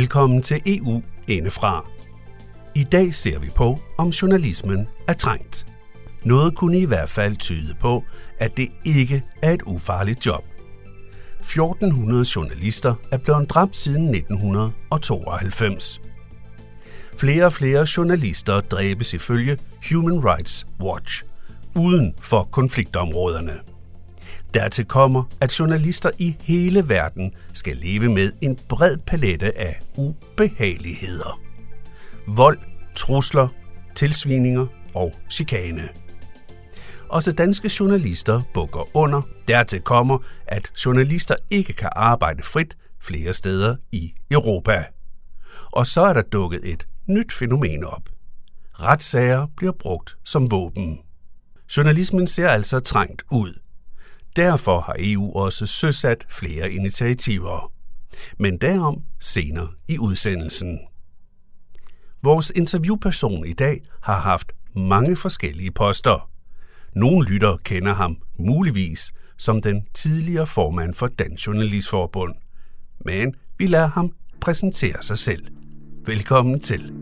Velkommen 0.00 0.42
til 0.42 0.62
EU 0.66 1.02
Indefra. 1.28 1.90
I 2.74 2.84
dag 2.84 3.14
ser 3.14 3.38
vi 3.38 3.50
på, 3.56 3.78
om 3.98 4.08
journalismen 4.08 4.88
er 5.08 5.12
trængt. 5.12 5.66
Noget 6.24 6.56
kunne 6.56 6.78
i 6.78 6.84
hvert 6.84 7.10
fald 7.10 7.36
tyde 7.36 7.74
på, 7.80 8.04
at 8.38 8.56
det 8.56 8.68
ikke 8.84 9.22
er 9.42 9.52
et 9.52 9.62
ufarligt 9.62 10.26
job. 10.26 10.44
1400 11.40 12.24
journalister 12.36 12.94
er 13.12 13.18
blevet 13.18 13.50
dræbt 13.50 13.76
siden 13.76 14.14
1992. 14.14 16.00
Flere 17.16 17.44
og 17.44 17.52
flere 17.52 17.86
journalister 17.96 18.60
dræbes 18.60 19.14
ifølge 19.14 19.58
Human 19.90 20.24
Rights 20.24 20.66
Watch 20.82 21.24
uden 21.76 22.14
for 22.20 22.42
konfliktområderne. 22.42 23.60
Dertil 24.54 24.84
kommer, 24.84 25.24
at 25.40 25.58
journalister 25.58 26.10
i 26.18 26.36
hele 26.40 26.88
verden 26.88 27.32
skal 27.52 27.76
leve 27.76 28.08
med 28.08 28.32
en 28.40 28.58
bred 28.68 28.96
palette 28.96 29.58
af 29.58 29.80
ubehageligheder. 29.96 31.40
Vold, 32.26 32.58
trusler, 32.94 33.48
tilsvininger 33.94 34.66
og 34.94 35.14
chikane. 35.30 35.88
Også 37.08 37.32
danske 37.32 37.70
journalister 37.80 38.42
bukker 38.54 38.96
under. 38.96 39.22
Dertil 39.48 39.80
kommer, 39.80 40.18
at 40.46 40.72
journalister 40.86 41.34
ikke 41.50 41.72
kan 41.72 41.90
arbejde 41.92 42.42
frit 42.42 42.76
flere 43.00 43.32
steder 43.32 43.76
i 43.92 44.12
Europa. 44.30 44.84
Og 45.72 45.86
så 45.86 46.00
er 46.00 46.12
der 46.12 46.22
dukket 46.22 46.60
et 46.64 46.86
nyt 47.06 47.32
fænomen 47.32 47.84
op. 47.84 48.02
Retssager 48.80 49.46
bliver 49.56 49.72
brugt 49.72 50.16
som 50.24 50.50
våben. 50.50 50.98
Journalismen 51.76 52.26
ser 52.26 52.48
altså 52.48 52.80
trængt 52.80 53.22
ud. 53.30 53.60
Derfor 54.36 54.80
har 54.80 54.96
EU 54.98 55.32
også 55.32 55.66
søsat 55.66 56.26
flere 56.28 56.72
initiativer. 56.72 57.72
Men 58.38 58.58
derom 58.58 59.02
senere 59.20 59.68
i 59.88 59.98
udsendelsen. 59.98 60.78
Vores 62.22 62.52
interviewperson 62.56 63.46
i 63.46 63.52
dag 63.52 63.80
har 64.02 64.20
haft 64.20 64.52
mange 64.74 65.16
forskellige 65.16 65.70
poster. 65.70 66.30
Nogle 66.94 67.28
lyttere 67.28 67.58
kender 67.64 67.94
ham 67.94 68.16
muligvis 68.38 69.12
som 69.36 69.62
den 69.62 69.86
tidligere 69.94 70.46
formand 70.46 70.94
for 70.94 71.06
Dansk 71.06 71.46
Journalistforbund. 71.46 72.34
Men 73.04 73.34
vi 73.58 73.66
lader 73.66 73.86
ham 73.86 74.12
præsentere 74.40 75.02
sig 75.02 75.18
selv. 75.18 75.46
Velkommen 76.06 76.60
til. 76.60 76.92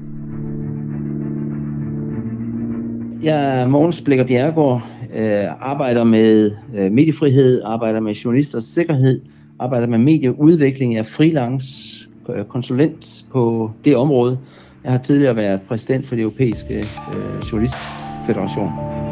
Jeg 3.23 3.61
er 3.61 3.69
Mogens 3.69 4.03
Blikker 4.03 4.27
Bjergård, 4.27 4.83
øh, 5.15 5.45
arbejder 5.61 6.05
med 6.05 6.51
øh, 6.75 6.93
mediefrihed, 6.93 7.63
arbejder 7.65 8.01
med 8.01 8.15
journalisters 8.15 8.65
sikkerhed, 8.65 9.21
arbejder 9.59 9.87
med 9.87 9.99
medieudvikling, 9.99 10.95
jeg 10.95 11.01
er 11.01 11.05
freelance 11.05 12.09
øh, 12.29 12.45
konsulent 12.45 13.25
på 13.33 13.71
det 13.85 13.97
område. 13.97 14.39
Jeg 14.85 14.93
har 14.93 14.99
tidligere 14.99 15.37
været 15.37 15.61
præsident 15.63 16.07
for 16.07 16.15
det 16.15 16.23
europæiske 16.23 16.75
øh, 16.79 17.53
journalistfederation. 17.53 19.08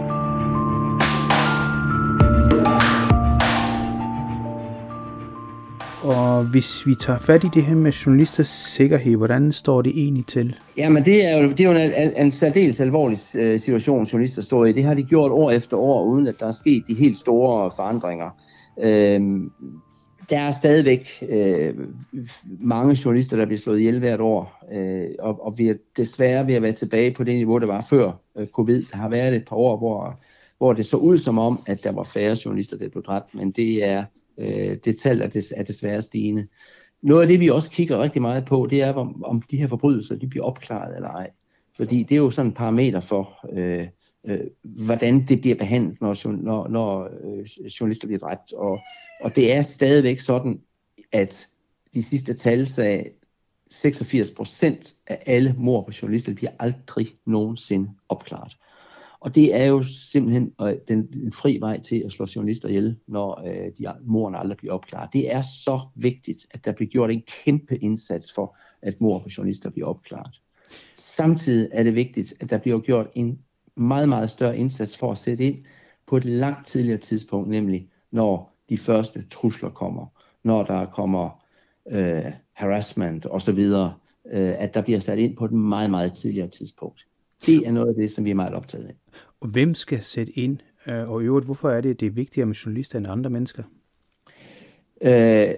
Og 6.07 6.45
hvis 6.45 6.87
vi 6.87 6.95
tager 6.95 7.19
fat 7.19 7.45
i 7.45 7.47
det 7.55 7.63
her 7.63 7.75
med 7.75 7.93
journalisters 7.93 8.49
sikkerhed, 8.49 9.17
hvordan 9.17 9.53
står 9.53 9.83
det 9.83 9.93
egentlig 9.97 10.27
til? 10.27 10.57
Jamen 10.77 11.05
det 11.05 11.25
er 11.25 11.37
jo, 11.37 11.51
det 11.51 11.61
er 11.61 11.65
jo 11.65 11.71
en, 11.71 11.93
en, 11.93 12.13
en 12.17 12.31
særdeles 12.31 12.81
alvorlig 12.81 13.19
øh, 13.35 13.59
situation, 13.59 14.05
journalister 14.05 14.43
står 14.43 14.65
i. 14.65 14.73
Det 14.73 14.85
har 14.85 14.95
de 14.95 15.03
gjort 15.03 15.33
år 15.33 15.51
efter 15.51 15.77
år, 15.77 16.05
uden 16.05 16.27
at 16.27 16.41
der 16.41 16.47
er 16.47 16.51
sket 16.51 16.85
de 16.89 16.95
helt 16.95 17.17
store 17.17 17.71
forandringer. 17.77 18.31
Øhm, 18.81 19.51
der 20.31 20.39
er 20.39 20.51
stadigvæk 20.51 21.25
øh, 21.29 21.75
mange 22.61 22.99
journalister, 23.05 23.37
der 23.37 23.45
bliver 23.45 23.59
slået 23.59 23.79
ihjel 23.79 23.99
hvert 23.99 24.21
år, 24.21 24.65
øh, 24.73 25.09
og, 25.19 25.47
og 25.47 25.59
vi 25.59 25.69
er 25.69 25.75
desværre 25.97 26.47
ved 26.47 26.55
at 26.55 26.63
være 26.63 26.73
tilbage 26.73 27.15
på 27.15 27.25
det 27.25 27.35
niveau, 27.35 27.59
der 27.59 27.67
var 27.67 27.87
før 27.91 28.13
øh, 28.39 28.47
covid. 28.47 28.85
Der 28.93 28.97
har 28.97 29.09
været 29.09 29.37
et 29.37 29.45
par 29.49 29.57
år, 29.57 29.77
hvor, 29.77 30.19
hvor 30.59 30.73
det 30.73 30.87
så 30.87 30.97
ud 30.97 31.19
som 31.19 31.39
om, 31.39 31.59
at 31.67 31.85
der 31.85 31.93
var 31.93 32.05
færre 32.05 32.37
journalister, 32.45 32.77
der 32.77 32.89
blev 32.89 33.03
dræbt, 33.03 33.35
men 33.35 33.51
det 33.51 33.85
er 33.85 34.05
øh, 34.39 34.77
det 34.85 34.99
tal 34.99 35.21
er, 35.21 35.27
des, 35.27 35.53
er 35.57 35.63
desværre 35.63 36.03
stigende. 36.03 36.47
Noget 37.03 37.23
af 37.23 37.29
det, 37.29 37.41
vi 37.41 37.51
også 37.51 37.71
kigger 37.71 38.03
rigtig 38.03 38.23
meget 38.23 38.45
på, 38.45 38.67
det 38.71 38.83
er, 38.83 38.93
om, 38.93 39.25
om 39.25 39.43
de 39.43 39.57
her 39.57 39.67
forbrydelser 39.67 40.17
de 40.17 40.27
bliver 40.27 40.45
opklaret 40.45 40.97
eller 40.97 41.09
ej. 41.09 41.31
Fordi 41.77 42.03
det 42.03 42.13
er 42.13 42.17
jo 42.17 42.31
sådan 42.31 42.51
en 42.51 42.55
parameter 42.55 43.01
for, 43.01 43.47
øh, 43.53 43.87
øh, 44.25 44.41
hvordan 44.63 45.27
det 45.27 45.41
bliver 45.41 45.57
behandlet, 45.57 46.01
når, 46.01 46.33
når, 46.33 46.69
når 46.69 47.03
øh, 47.05 47.45
journalister 47.81 48.07
bliver 48.07 48.19
dræbt. 48.19 48.53
Og, 48.53 48.81
og 49.21 49.37
det 49.37 49.53
er 49.53 49.63
stadigvæk 49.63 50.21
sådan, 50.21 50.61
at 51.13 51.49
de 51.95 52.03
sidste 52.03 52.35
tal 52.35 52.67
sagde, 52.67 53.05
86 53.71 54.31
procent 54.31 54.95
af 55.07 55.23
alle 55.27 55.55
mord 55.59 55.87
på 55.87 55.93
journalister 56.03 56.35
bliver 56.35 56.51
aldrig 56.59 57.07
nogensinde 57.25 57.91
opklaret. 58.09 58.57
Og 59.21 59.35
det 59.35 59.55
er 59.55 59.65
jo 59.65 59.83
simpelthen 59.83 60.53
øh, 60.61 60.75
den, 60.89 61.07
den 61.13 61.33
fri 61.33 61.59
vej 61.61 61.81
til 61.81 62.03
at 62.05 62.13
slå 62.13 62.27
journalister 62.37 62.69
ihjel, 62.69 62.97
når 63.07 63.43
øh, 63.47 63.73
de 63.79 63.95
morerne 64.05 64.39
aldrig 64.39 64.57
bliver 64.57 64.75
opklaret. 64.75 65.13
Det 65.13 65.33
er 65.33 65.43
så 65.43 65.81
vigtigt, 65.95 66.47
at 66.51 66.65
der 66.65 66.73
bliver 66.73 66.91
gjort 66.91 67.11
en 67.11 67.23
kæmpe 67.45 67.77
indsats 67.77 68.33
for, 68.33 68.57
at 68.83 69.01
mor 69.01 69.19
på 69.19 69.29
journalister 69.37 69.71
bliver 69.71 69.89
opklaret. 69.89 70.41
Samtidig 70.95 71.69
er 71.73 71.83
det 71.83 71.95
vigtigt, 71.95 72.35
at 72.41 72.51
der 72.51 72.59
bliver 72.59 72.81
gjort 72.81 73.07
en 73.15 73.39
meget, 73.77 74.09
meget 74.09 74.31
større 74.31 74.59
indsats 74.59 74.97
for 74.97 75.13
at 75.13 75.19
sætte 75.19 75.45
ind 75.45 75.65
på 76.07 76.17
et 76.17 76.25
langt 76.25 76.67
tidligere 76.67 76.99
tidspunkt, 76.99 77.49
nemlig 77.49 77.89
når 78.11 78.57
de 78.69 78.79
første 78.79 79.25
trusler 79.31 79.71
kommer, 79.71 80.07
når 80.45 80.63
der 80.63 80.87
kommer 80.87 81.43
øh, 81.91 82.33
harassment 82.53 83.27
osv., 83.31 83.59
øh, 83.59 84.55
at 84.59 84.75
der 84.75 84.83
bliver 84.83 85.01
sat 85.01 85.19
ind 85.19 85.37
på 85.37 85.45
et 85.45 85.53
meget, 85.53 85.91
meget 85.91 86.13
tidligere 86.13 86.49
tidspunkt. 86.49 87.07
Det 87.47 87.67
er 87.67 87.73
noget 87.73 87.89
af 87.89 87.95
det, 87.95 88.13
som 88.13 88.25
vi 88.25 88.31
er 88.31 88.35
meget 88.35 88.55
optaget 88.55 88.87
af. 88.87 88.95
Og 89.41 89.49
hvem 89.49 89.75
skal 89.75 90.03
sætte 90.03 90.33
ind? 90.39 90.59
Øh, 90.87 91.11
og 91.11 91.23
i 91.23 91.25
øvrigt, 91.25 91.47
hvorfor 91.47 91.71
er 91.71 91.81
det, 91.81 92.01
det 92.01 92.07
er 92.07 92.11
vigtigere 92.11 92.47
med 92.47 92.55
journalister 92.55 92.99
end 92.99 93.07
andre 93.07 93.31
mennesker? 93.31 93.63
Øh, 95.01 95.55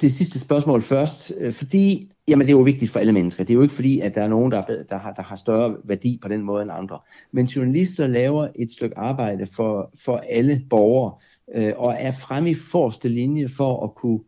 det 0.00 0.12
sidste 0.12 0.40
spørgsmål 0.40 0.82
først. 0.82 1.32
Øh, 1.38 1.52
fordi, 1.52 2.12
jamen 2.28 2.46
det 2.46 2.52
er 2.52 2.56
jo 2.56 2.62
vigtigt 2.62 2.90
for 2.90 3.00
alle 3.00 3.12
mennesker. 3.12 3.44
Det 3.44 3.50
er 3.50 3.54
jo 3.54 3.62
ikke 3.62 3.74
fordi, 3.74 4.00
at 4.00 4.14
der 4.14 4.22
er 4.22 4.28
nogen, 4.28 4.52
der, 4.52 4.62
der, 4.90 4.98
har, 4.98 5.12
der 5.12 5.22
har 5.22 5.36
større 5.36 5.76
værdi 5.84 6.18
på 6.22 6.28
den 6.28 6.42
måde 6.42 6.62
end 6.62 6.72
andre. 6.72 6.98
Men 7.32 7.46
journalister 7.46 8.06
laver 8.06 8.48
et 8.54 8.70
stykke 8.70 8.98
arbejde 8.98 9.46
for, 9.46 9.92
for 10.04 10.16
alle 10.16 10.62
borgere, 10.70 11.14
øh, 11.54 11.72
og 11.76 11.96
er 11.98 12.12
fremme 12.12 12.50
i 12.50 12.54
forreste 12.54 13.08
linje 13.08 13.48
for 13.48 13.84
at 13.84 13.94
kunne 13.94 14.20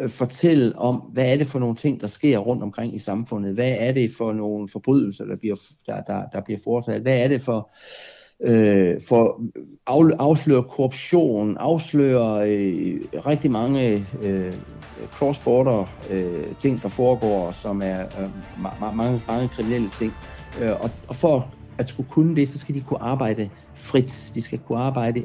øh, 0.00 0.08
fortælle 0.08 0.78
om, 0.78 0.96
hvad 0.96 1.24
er 1.24 1.36
det 1.36 1.46
for 1.46 1.58
nogle 1.58 1.76
ting, 1.76 2.00
der 2.00 2.06
sker 2.06 2.38
rundt 2.38 2.62
omkring 2.62 2.94
i 2.94 2.98
samfundet? 2.98 3.54
Hvad 3.54 3.74
er 3.78 3.92
det 3.92 4.10
for 4.18 4.32
nogle 4.32 4.68
forbrydelser, 4.68 5.24
der 5.24 5.36
bliver, 5.36 5.56
der, 5.86 6.02
der, 6.02 6.22
der 6.32 6.40
bliver 6.40 6.60
foretaget? 6.64 7.02
Hvad 7.02 7.18
er 7.18 7.28
det 7.28 7.42
for, 7.42 7.70
øh, 8.40 9.00
for 9.08 9.42
af, 9.86 10.16
afsløre 10.18 10.62
korruption, 10.62 11.56
afsløre 11.56 12.50
øh, 12.50 13.00
rigtig 13.26 13.50
mange 13.50 14.06
øh, 14.24 14.52
cross-border 15.12 15.90
øh, 16.10 16.54
ting, 16.58 16.82
der 16.82 16.88
foregår, 16.88 17.52
som 17.52 17.82
er 17.84 18.00
øh, 18.00 18.30
ma- 18.64 18.94
mange, 18.94 19.20
mange 19.28 19.48
kriminelle 19.48 19.88
ting. 19.98 20.12
Øh, 20.62 20.70
og, 20.70 20.90
og 21.08 21.16
for 21.16 21.54
at 21.78 21.88
skulle 21.88 22.08
kunne 22.10 22.36
det, 22.36 22.48
så 22.48 22.58
skal 22.58 22.74
de 22.74 22.80
kunne 22.80 23.02
arbejde 23.02 23.50
frit. 23.74 24.30
De 24.34 24.40
skal 24.40 24.58
kunne 24.58 24.78
arbejde 24.78 25.24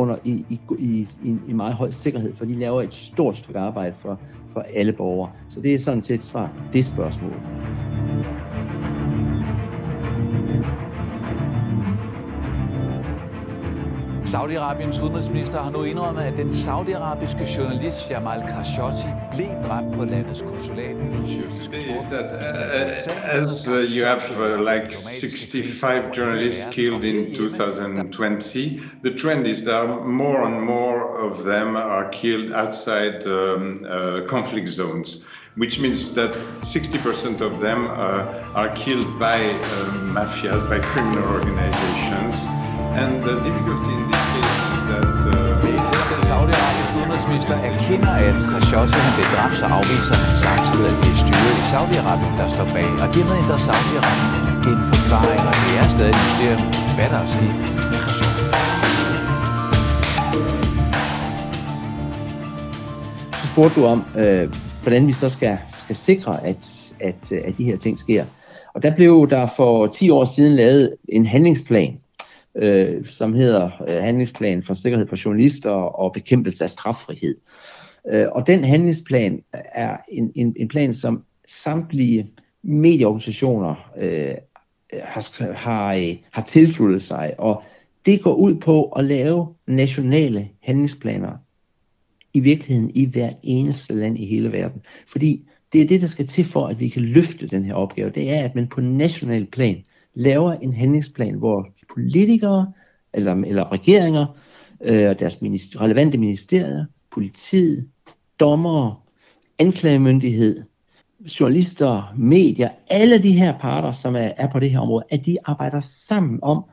under, 0.00 0.16
i, 0.24 0.44
i, 0.48 0.60
i, 0.78 1.08
i, 1.24 1.36
i 1.48 1.52
meget 1.52 1.74
høj 1.74 1.90
sikkerhed, 1.90 2.34
for 2.34 2.44
de 2.44 2.54
laver 2.58 2.82
et 2.82 2.94
stort 2.94 3.36
stykke 3.36 3.58
arbejde 3.58 3.94
for, 3.98 4.20
for 4.52 4.64
alle 4.74 4.92
borgere. 4.92 5.30
Så 5.48 5.60
det 5.60 5.74
er 5.74 5.78
sådan 5.78 6.02
set 6.02 6.22
svar 6.22 6.52
på 6.56 6.62
det 6.72 6.84
spørgsmål. 6.84 7.32
Saudi-Arabiens 14.30 15.00
udenrigsminister 15.00 15.62
har 15.62 15.70
nu 15.70 15.82
indrømmet, 15.84 16.22
at 16.22 16.36
den 16.36 16.52
saudiarabiske 16.52 17.48
journalist 17.58 18.10
Jamal 18.10 18.40
Khashoggi 18.48 19.08
blev 19.36 19.48
dræbt 19.66 19.86
på 19.96 20.04
landets 20.04 20.42
konsulat 20.42 20.90
i 20.90 21.16
den 21.16 21.26
tyrkiske 21.28 21.76
uh, 21.76 23.38
as 23.40 23.68
uh, 23.68 23.96
you 23.96 24.06
have 24.06 24.22
uh, 24.38 24.60
like 24.72 24.96
65 25.20 26.16
journalists 26.16 26.66
killed 26.70 27.04
in 27.04 27.36
2020, 27.36 28.80
the 29.04 29.18
trend 29.18 29.46
is 29.46 29.62
that 29.62 30.06
more 30.06 30.46
and 30.46 30.60
more 30.60 31.00
of 31.26 31.44
them 31.44 31.76
are 31.76 32.08
killed 32.12 32.52
outside 32.54 33.26
um, 33.26 33.84
uh, 33.84 34.28
conflict 34.28 34.68
zones, 34.68 35.08
which 35.56 35.80
means 35.80 36.10
that 36.14 36.32
60% 36.62 37.40
of 37.40 37.60
them 37.60 37.86
uh, 37.86 38.60
are 38.60 38.70
killed 38.76 39.18
by 39.18 39.38
uh, 39.38 39.56
mafias, 40.16 40.62
by 40.68 40.78
criminal 40.78 41.24
organizations. 41.36 42.59
And 43.00 43.24
the 43.24 43.34
difficulty 43.46 43.94
in 44.00 44.06
this 44.12 44.24
case 44.32 44.58
is 44.76 44.82
that... 44.90 45.08
Uh, 45.32 45.64
Militæret 45.64 46.06
den 46.12 46.22
saudiarabiske 46.30 46.94
udenrigsminister 47.00 47.54
erkender, 47.70 48.12
at 48.28 48.36
Khashoggi 48.50 48.98
han 49.06 49.12
blev 49.16 49.28
dræbt, 49.34 49.56
så 49.60 49.66
afviser 49.76 50.14
han 50.22 50.32
samtidig, 50.44 50.86
at 50.92 50.96
det 51.02 51.10
er 51.14 51.18
styret 51.24 51.54
i 51.60 51.64
Saudi-Arabien, 51.72 52.34
der 52.40 52.48
står 52.54 52.66
bag. 52.76 52.88
Og 53.02 53.08
dermed 53.14 53.34
ændrer 53.42 53.58
Saudi-Arabien 53.68 54.32
igen 54.60 54.78
forklaring, 54.92 55.40
og 55.48 55.54
det 55.62 55.72
er 55.80 55.86
stadig 55.94 56.16
mysterium, 56.22 56.62
hvad 56.96 57.08
der 57.12 57.20
er 57.24 57.28
sket 57.34 57.54
med 57.90 57.98
Khashoggi. 58.04 58.44
Så 63.40 63.46
spurgte 63.52 63.74
du 63.78 63.82
om, 63.94 64.00
øh, 64.22 64.44
hvordan 64.82 65.02
vi 65.08 65.12
så 65.22 65.28
skal, 65.36 65.54
skal 65.84 65.96
sikre, 66.08 66.32
at, 66.50 66.62
at, 67.08 67.22
at 67.48 67.52
de 67.58 67.64
her 67.64 67.76
ting 67.76 67.94
sker. 68.04 68.24
Og 68.74 68.82
der 68.82 68.94
blev 68.94 69.30
der 69.30 69.46
for 69.56 69.86
10 69.86 70.10
år 70.10 70.24
siden 70.24 70.52
lavet 70.56 70.94
en 71.08 71.26
handlingsplan, 71.26 71.99
øh, 72.54 73.06
som 73.06 73.34
hedder 73.34 73.70
øh, 73.88 74.02
Handlingsplan 74.02 74.62
for 74.62 74.74
Sikkerhed 74.74 75.06
for 75.06 75.24
Journalister 75.24 75.70
og 75.70 76.12
Bekæmpelse 76.12 76.64
af 76.64 76.70
Straffrihed. 76.70 77.36
Øh, 78.10 78.26
og 78.32 78.46
den 78.46 78.64
handlingsplan 78.64 79.42
er 79.52 79.96
en, 80.08 80.32
en, 80.34 80.54
en 80.56 80.68
plan, 80.68 80.92
som 80.92 81.24
samtlige 81.48 82.30
medieorganisationer 82.62 83.90
øh, 83.96 84.34
har, 85.02 85.52
har, 85.52 85.94
øh, 85.94 86.16
har 86.30 86.42
tilsluttet 86.42 87.02
sig, 87.02 87.34
og 87.38 87.62
det 88.06 88.22
går 88.22 88.34
ud 88.34 88.54
på 88.54 88.84
at 88.84 89.04
lave 89.04 89.54
nationale 89.66 90.48
handlingsplaner 90.62 91.32
i 92.34 92.40
virkeligheden 92.40 92.90
i 92.94 93.04
hver 93.06 93.30
eneste 93.42 93.94
land 93.94 94.18
i 94.18 94.26
hele 94.26 94.52
verden. 94.52 94.82
Fordi 95.08 95.44
det 95.72 95.82
er 95.82 95.86
det, 95.86 96.00
der 96.00 96.06
skal 96.06 96.26
til 96.26 96.44
for, 96.44 96.66
at 96.66 96.80
vi 96.80 96.88
kan 96.88 97.02
løfte 97.02 97.46
den 97.46 97.64
her 97.64 97.74
opgave. 97.74 98.10
Det 98.10 98.30
er, 98.30 98.44
at 98.44 98.54
man 98.54 98.66
på 98.66 98.80
national 98.80 99.46
plan 99.46 99.84
laver 100.14 100.52
en 100.52 100.74
handlingsplan, 100.74 101.34
hvor 101.34 101.68
politikere 101.94 102.72
eller, 103.12 103.34
eller 103.34 103.72
regeringer 103.72 104.26
øh, 104.80 105.10
og 105.10 105.18
deres 105.18 105.42
minister, 105.42 105.80
relevante 105.80 106.18
ministerier, 106.18 106.84
politiet, 107.10 107.88
dommere, 108.40 108.96
anklagemyndighed, 109.58 110.62
journalister, 111.40 112.14
medier, 112.16 112.70
alle 112.88 113.22
de 113.22 113.32
her 113.32 113.58
parter, 113.58 113.92
som 113.92 114.16
er, 114.16 114.32
er 114.36 114.50
på 114.52 114.58
det 114.58 114.70
her 114.70 114.80
område, 114.80 115.04
at 115.10 115.26
de 115.26 115.38
arbejder 115.44 115.80
sammen 115.80 116.38
om, 116.42 116.64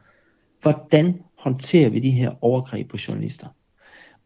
hvordan 0.62 1.22
håndterer 1.38 1.90
vi 1.90 2.00
de 2.00 2.12
her 2.12 2.32
overgreb 2.42 2.90
på 2.90 2.98
journalister. 3.08 3.48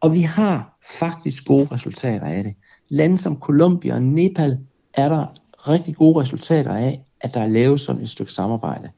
Og 0.00 0.14
vi 0.14 0.20
har 0.20 0.78
faktisk 0.98 1.46
gode 1.46 1.68
resultater 1.72 2.26
af 2.26 2.42
det. 2.44 2.54
Lande 2.88 3.18
som 3.18 3.40
Colombia 3.40 3.94
og 3.94 4.02
Nepal 4.02 4.58
er 4.94 5.08
der 5.08 5.26
rigtig 5.68 5.96
gode 5.96 6.20
resultater 6.20 6.74
af, 6.74 7.04
at 7.20 7.34
der 7.34 7.40
er 7.40 7.46
lavet 7.46 7.80
sådan 7.80 8.02
et 8.02 8.10
stykke 8.10 8.32
samarbejde 8.32 8.90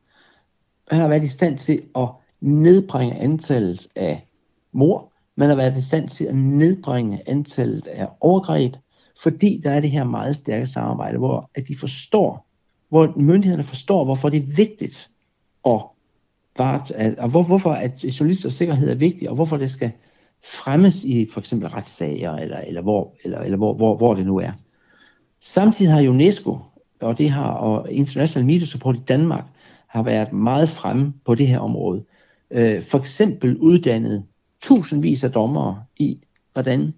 han 0.90 1.00
har 1.00 1.08
været 1.08 1.24
i 1.24 1.28
stand 1.28 1.58
til 1.58 1.82
at 1.96 2.08
nedbringe 2.40 3.14
antallet 3.14 3.86
af 3.96 4.26
mor, 4.72 5.12
man 5.36 5.48
har 5.48 5.56
været 5.56 5.76
i 5.76 5.82
stand 5.82 6.08
til 6.08 6.24
at 6.24 6.34
nedbringe 6.34 7.22
antallet 7.26 7.86
af 7.86 8.08
overgreb, 8.20 8.74
fordi 9.22 9.60
der 9.64 9.70
er 9.70 9.80
det 9.80 9.90
her 9.90 10.04
meget 10.04 10.36
stærke 10.36 10.66
samarbejde, 10.66 11.18
hvor 11.18 11.50
at 11.54 11.68
de 11.68 11.76
forstår, 11.76 12.46
hvor 12.88 13.12
myndighederne 13.16 13.64
forstår, 13.64 14.04
hvorfor 14.04 14.28
det 14.28 14.42
er 14.42 14.54
vigtigt 14.56 15.10
at 15.66 15.80
vart, 16.58 16.90
at, 16.90 17.18
og 17.18 17.28
hvor, 17.28 17.42
hvorfor 17.42 17.72
at 17.72 18.04
journalister 18.04 18.48
sikkerhed 18.48 18.90
er 18.90 18.94
vigtig, 18.94 19.28
og 19.28 19.34
hvorfor 19.34 19.56
det 19.56 19.70
skal 19.70 19.92
fremmes 20.44 21.04
i 21.04 21.28
for 21.32 21.40
eksempel 21.40 21.68
retssager, 21.68 22.34
eller, 22.34 22.58
eller, 22.58 22.82
hvor, 22.82 23.14
eller, 23.24 23.38
eller 23.38 23.56
hvor, 23.56 23.74
hvor, 23.74 23.96
hvor 23.96 24.14
det 24.14 24.26
nu 24.26 24.38
er. 24.38 24.50
Samtidig 25.40 25.92
har 25.92 26.08
UNESCO, 26.08 26.58
og 27.00 27.18
det 27.18 27.30
har 27.30 27.50
og 27.50 27.92
International 27.92 28.46
Media 28.46 28.66
Support 28.66 28.96
i 28.96 29.02
Danmark, 29.08 29.44
har 29.94 30.02
været 30.02 30.32
meget 30.32 30.68
fremme 30.68 31.14
på 31.24 31.34
det 31.34 31.46
her 31.46 31.58
område. 31.58 32.04
Øh, 32.50 32.82
for 32.82 32.98
eksempel 32.98 33.56
uddannet 33.56 34.24
tusindvis 34.62 35.24
af 35.24 35.32
dommere 35.32 35.84
i, 35.96 36.18
hvordan 36.52 36.94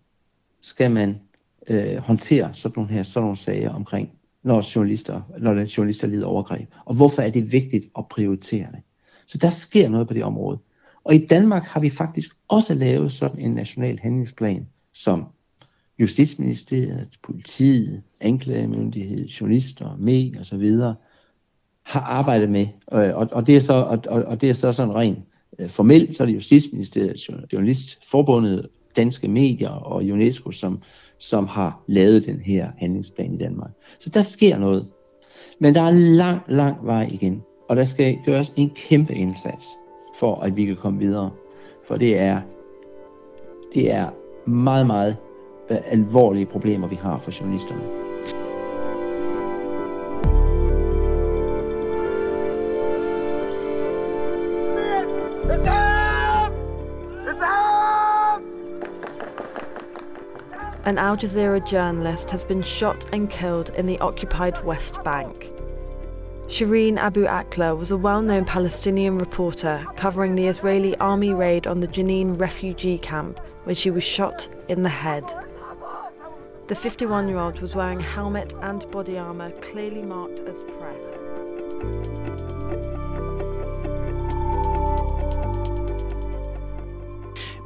skal 0.61 0.91
man 0.91 1.21
øh, 1.67 1.97
håndtere 1.97 2.55
sådan 2.55 2.73
nogle, 2.77 2.93
her, 2.93 3.03
sådan 3.03 3.23
nogle 3.25 3.37
sager 3.37 3.71
omkring, 3.71 4.11
når 4.43 4.75
journalister, 4.77 5.23
når 5.39 5.77
journalister 5.77 6.07
lider 6.07 6.27
overgreb. 6.27 6.69
Og 6.85 6.95
hvorfor 6.95 7.23
er 7.23 7.31
det 7.31 7.53
vigtigt 7.53 7.87
at 7.99 8.09
prioritere 8.09 8.67
det. 8.73 8.81
Så 9.27 9.39
der 9.39 9.51
sker 9.51 9.89
noget 9.89 10.09
på 10.09 10.15
det 10.15 10.25
område. 10.25 10.59
Og 11.05 11.15
i 11.15 11.27
Danmark 11.27 11.63
har 11.63 11.81
vi 11.81 11.91
faktisk 11.91 12.31
også 12.49 12.75
lavet 12.75 13.13
sådan 13.13 13.41
en 13.41 13.51
national 13.51 13.99
handlingsplan, 13.99 14.69
som 14.95 15.25
Justitsministeriet, 15.99 17.09
politiet, 17.23 18.03
anklagemyndighed, 18.21 19.27
journalister, 19.27 19.97
medier 19.97 20.41
osv 20.41 20.73
har 21.87 22.01
arbejdet 22.01 22.49
med. 22.49 22.67
Og, 22.87 23.29
og, 23.33 23.47
det 23.47 23.57
er 23.57 23.61
så, 23.61 23.73
og, 23.73 23.99
og 24.09 24.41
det 24.41 24.49
er 24.49 24.53
så 24.53 24.73
sådan 24.73 24.95
rent 24.95 25.19
øh, 25.59 25.69
formelt, 25.69 26.17
så 26.17 26.23
er 26.23 26.27
det 26.27 26.35
Justitsministeriet, 26.35 27.29
Journalistforbundet, 27.53 28.69
Danske 28.97 29.29
Medier 29.29 29.71
og 29.71 29.97
UNESCO, 29.97 30.51
som, 30.51 30.83
som 31.19 31.47
har 31.47 31.81
lavet 31.87 32.27
den 32.27 32.41
her 32.41 32.69
handlingsplan 32.79 33.35
i 33.35 33.39
Danmark. 33.39 33.71
Så 33.99 34.11
der 34.11 34.21
sker 34.21 34.59
noget. 34.59 34.87
Men 35.59 35.75
der 35.75 35.83
er 35.83 35.91
lang, 35.91 36.41
lang 36.49 36.87
vej 36.87 37.09
igen. 37.13 37.43
Og 37.69 37.77
der 37.77 37.85
skal 37.85 38.19
gøres 38.25 38.53
en 38.57 38.71
kæmpe 38.71 39.15
indsats 39.15 39.65
for, 40.19 40.41
at 40.41 40.57
vi 40.57 40.65
kan 40.65 40.77
komme 40.77 40.99
videre. 40.99 41.31
For 41.89 41.97
det 41.97 42.19
er, 42.19 42.41
det 43.75 43.93
er 43.93 44.11
meget, 44.47 44.87
meget 44.87 45.17
øh, 45.71 45.79
alvorlige 45.87 46.47
problemer, 46.47 46.89
vi 46.89 46.97
har 46.97 47.19
for 47.19 47.41
journalisterne. 47.41 48.06
An 60.87 60.99
Al 60.99 61.17
Jazeera 61.17 61.67
journalist 61.67 62.31
has 62.31 62.45
been 62.45 62.63
shot 62.63 63.13
and 63.13 63.29
killed 63.29 63.71
in 63.71 63.87
the 63.87 63.99
occupied 63.99 64.65
West 64.65 65.03
Bank. 65.03 65.51
Shireen 66.47 66.97
Abu 66.97 67.25
Akla 67.25 67.77
was 67.77 67.91
a 67.91 67.97
well 67.97 68.23
known 68.23 68.45
Palestinian 68.45 69.19
reporter 69.19 69.85
covering 69.97 70.37
the 70.37 70.47
Israeli 70.47 70.97
army 70.99 71.35
raid 71.35 71.67
on 71.67 71.81
the 71.81 71.89
Jenin 71.89 72.39
refugee 72.39 72.99
camp 72.99 73.41
when 73.65 73.75
she 73.75 73.91
was 73.91 74.05
shot 74.05 74.49
in 74.69 74.85
the 74.85 74.89
head. 74.89 75.25
The 76.69 76.77
51 76.77 77.27
year 77.29 77.39
old 77.39 77.59
was 77.59 77.75
wearing 77.75 77.99
a 77.99 78.05
helmet 78.05 78.55
and 78.63 78.89
body 78.93 79.19
armour 79.19 79.51
clearly 79.61 80.03
marked 80.03 80.39
as 80.39 80.63
press. 80.79 81.96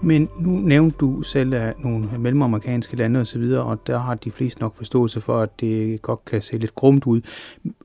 Men 0.03 0.29
nu 0.41 0.51
nævnte 0.51 0.97
du 0.97 1.23
selv 1.23 1.55
af 1.55 1.75
nogle 1.79 2.19
mellemamerikanske 2.19 2.97
lande 2.97 3.21
osv., 3.21 3.43
og, 3.43 3.65
og 3.65 3.87
der 3.87 3.99
har 3.99 4.15
de 4.15 4.31
fleste 4.31 4.61
nok 4.61 4.77
forståelse 4.77 5.21
for, 5.21 5.41
at 5.41 5.61
det 5.61 6.03
godt 6.03 6.25
kan 6.25 6.43
se 6.43 6.59
lidt 6.59 6.75
grumt 6.75 7.07
ud. 7.07 7.21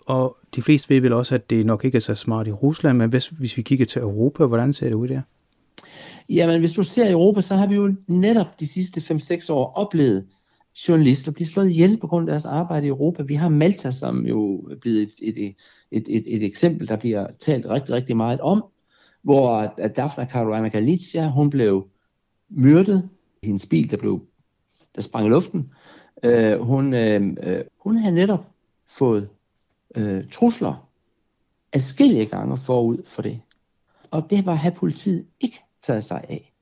Og 0.06 0.38
de 0.56 0.62
fleste 0.62 0.90
ved 0.90 1.02
vel 1.02 1.14
også, 1.14 1.36
at 1.36 1.50
det 1.50 1.66
nok 1.66 1.86
ikke 1.86 1.96
er 1.96 2.00
så 2.00 2.16
smart 2.16 2.48
i 2.48 2.52
Rusland, 2.52 2.98
men 2.98 3.10
hvis, 3.10 3.28
hvis 3.28 3.58
vi 3.58 3.62
kigger 3.62 3.86
til 3.86 4.02
Europa, 4.02 4.46
hvordan 4.46 4.74
ser 4.74 4.88
det 4.88 4.96
ud 4.96 5.08
der? 5.08 5.22
Jamen, 6.30 6.60
hvis 6.60 6.74
du 6.74 6.84
ser 6.84 7.12
Europa, 7.12 7.42
så 7.42 7.56
har 7.56 7.68
vi 7.68 7.76
jo 7.76 7.95
netop 8.07 8.60
de 8.60 8.68
sidste 8.68 9.02
5-6 9.14 9.52
år 9.52 9.74
oplevet 9.76 10.26
journalister 10.88 11.31
blive 11.31 11.48
slået 11.48 11.69
ihjel 11.69 11.98
på 11.98 12.07
grund 12.07 12.30
af 12.30 12.31
deres 12.31 12.45
arbejde 12.45 12.86
i 12.86 12.90
Europa. 12.90 13.24
Vi 13.24 13.36
har 13.36 13.50
Malta, 13.50 13.92
som 13.92 14.26
jo 14.26 14.57
er 14.57 14.76
blevet 14.76 15.02
et, 15.02 15.14
et, 15.22 15.56
et, 15.92 16.06
et, 16.07 16.24
et 16.36 16.44
eksempel, 16.44 16.88
der 16.88 16.95
bliver 16.95 17.28
talt 17.40 17.66
rigtig, 17.66 17.95
rigtig 17.95 18.18
meget 18.18 18.42
om, 18.42 18.66
hvor 19.24 19.50
at 19.78 19.95
Daphne 19.95 20.28
Caruana 20.31 20.68
Galizia, 20.68 21.30
hun 21.30 21.50
blev 21.50 21.88
myrdet. 22.49 23.09
Hendes 23.44 23.66
bil, 23.66 23.92
der 23.92 23.97
blev 23.97 24.28
der 24.95 25.02
sprang 25.02 25.28
i 25.28 25.30
luften. 25.30 25.73
Øh, 26.23 26.59
hun, 26.59 26.94
øh, 26.94 27.37
øh, 27.44 27.64
hun 27.78 27.97
havde 27.97 28.16
netop 28.16 28.45
fået 28.87 29.30
øh, 29.95 30.30
trusler 30.30 30.90
adskillige 31.73 32.25
gange 32.25 32.57
forud 32.57 32.97
for 33.06 33.21
det. 33.21 33.42
Og 34.11 34.30
det 34.30 34.45
var 34.45 34.54
have 34.54 34.75
politiet 34.75 35.25
ikke 35.40 35.59
taget 35.81 36.04
sig 36.04 36.25
af. 36.30 36.54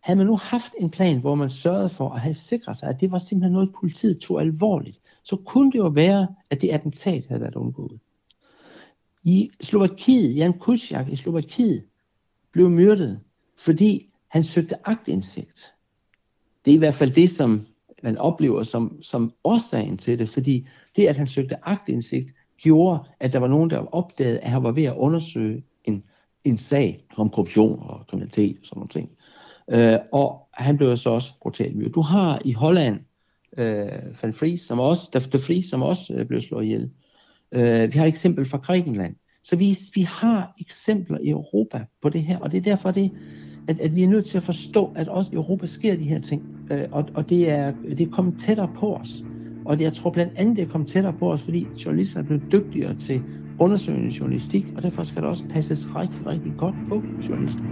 Havde 0.00 0.16
man 0.16 0.26
nu 0.26 0.36
haft 0.36 0.72
en 0.80 0.90
plan, 0.90 1.20
hvor 1.20 1.34
man 1.34 1.50
sørgede 1.50 1.88
for 1.88 2.10
at 2.10 2.20
have 2.20 2.34
sikret 2.34 2.76
sig, 2.76 2.88
at 2.88 3.00
det 3.00 3.10
var 3.10 3.18
simpelthen 3.18 3.52
noget, 3.52 3.72
politiet 3.80 4.20
tog 4.20 4.40
alvorligt, 4.40 5.00
så 5.22 5.36
kunne 5.36 5.72
det 5.72 5.78
jo 5.78 5.88
være, 5.88 6.28
at 6.50 6.62
det 6.62 6.70
attentat 6.70 7.26
havde 7.26 7.40
været 7.40 7.56
undgået. 7.56 8.00
I 9.24 9.50
Slovakiet, 9.60 10.36
Jan 10.36 10.58
Kuciak 10.58 11.08
i 11.08 11.16
Slovakiet, 11.16 11.84
blev 12.52 12.70
myrdet, 12.70 13.20
fordi 13.56 14.11
han 14.32 14.44
søgte 14.44 14.88
agtindsigt. 14.88 15.72
Det 16.64 16.70
er 16.70 16.74
i 16.74 16.78
hvert 16.78 16.94
fald 16.94 17.10
det, 17.10 17.30
som 17.30 17.66
man 18.02 18.18
oplever 18.18 18.62
som, 18.62 19.02
som 19.02 19.32
årsagen 19.44 19.98
til 19.98 20.18
det, 20.18 20.28
fordi 20.28 20.68
det, 20.96 21.06
at 21.06 21.16
han 21.16 21.26
søgte 21.26 21.68
agtindsigt, 21.68 22.32
gjorde, 22.58 23.00
at 23.20 23.32
der 23.32 23.38
var 23.38 23.48
nogen, 23.48 23.70
der 23.70 23.94
opdagede, 23.94 24.38
at 24.38 24.50
han 24.50 24.62
var 24.62 24.70
ved 24.70 24.84
at 24.84 24.96
undersøge 24.96 25.64
en, 25.84 26.04
en 26.44 26.58
sag 26.58 27.04
om 27.16 27.30
korruption 27.30 27.78
og 27.82 28.06
kriminalitet 28.06 28.56
og 28.60 28.66
sådan 28.66 28.78
nogle 28.78 28.88
ting. 28.88 29.10
Øh, 29.70 29.98
og 30.12 30.48
han 30.52 30.76
blev 30.76 30.96
så 30.96 31.10
også 31.10 31.32
brutalt 31.42 31.76
myrdet. 31.76 31.94
Du 31.94 32.00
har 32.00 32.42
i 32.44 32.52
Holland 32.52 33.00
øh, 33.58 34.22
Van 34.22 34.32
Fries, 34.32 34.60
som 34.60 34.80
også, 34.80 35.28
de 35.32 35.38
Fries, 35.38 35.64
som 35.64 35.82
også 35.82 36.14
øh, 36.14 36.26
blev 36.26 36.40
slået 36.40 36.64
ihjel. 36.64 36.90
Øh, 37.52 37.92
vi 37.92 37.98
har 37.98 38.04
et 38.04 38.08
eksempel 38.08 38.46
fra 38.46 38.58
Grækenland. 38.58 39.16
Så 39.44 39.56
vi, 39.56 39.78
vi 39.94 40.02
har 40.02 40.54
eksempler 40.60 41.18
i 41.18 41.28
Europa 41.28 41.84
på 42.02 42.08
det 42.08 42.22
her, 42.22 42.38
og 42.38 42.52
det 42.52 42.58
er 42.58 42.62
derfor, 42.62 42.90
det, 42.90 43.10
at, 43.68 43.80
at 43.80 43.96
vi 43.96 44.02
er 44.02 44.08
nødt 44.08 44.26
til 44.26 44.36
at 44.36 44.42
forstå, 44.42 44.92
at 44.94 45.08
også 45.08 45.32
i 45.32 45.34
Europa 45.34 45.66
sker 45.66 45.96
de 45.96 46.04
her 46.04 46.20
ting, 46.20 46.42
øh, 46.70 46.84
og, 46.92 47.08
og 47.14 47.30
det, 47.30 47.50
er, 47.50 47.72
det 47.90 48.00
er 48.00 48.10
kommet 48.10 48.34
tættere 48.38 48.70
på 48.76 48.94
os. 48.94 49.24
Og 49.64 49.78
det, 49.78 49.84
jeg 49.84 49.92
tror 49.92 50.10
blandt 50.10 50.32
andet, 50.36 50.56
det 50.56 50.62
er 50.62 50.68
kommet 50.68 50.88
tættere 50.88 51.12
på 51.12 51.32
os, 51.32 51.42
fordi 51.42 51.66
journalister 51.86 52.18
er 52.18 52.24
blevet 52.24 52.42
dygtigere 52.52 52.94
til 52.94 53.22
undersøgende 53.58 54.16
journalistik, 54.20 54.66
og 54.76 54.82
derfor 54.82 55.02
skal 55.02 55.22
der 55.22 55.28
også 55.28 55.44
passes 55.50 55.96
rigtig, 55.96 56.26
rigtig 56.26 56.52
godt 56.58 56.74
på 56.88 57.02
journalister. 57.28 57.64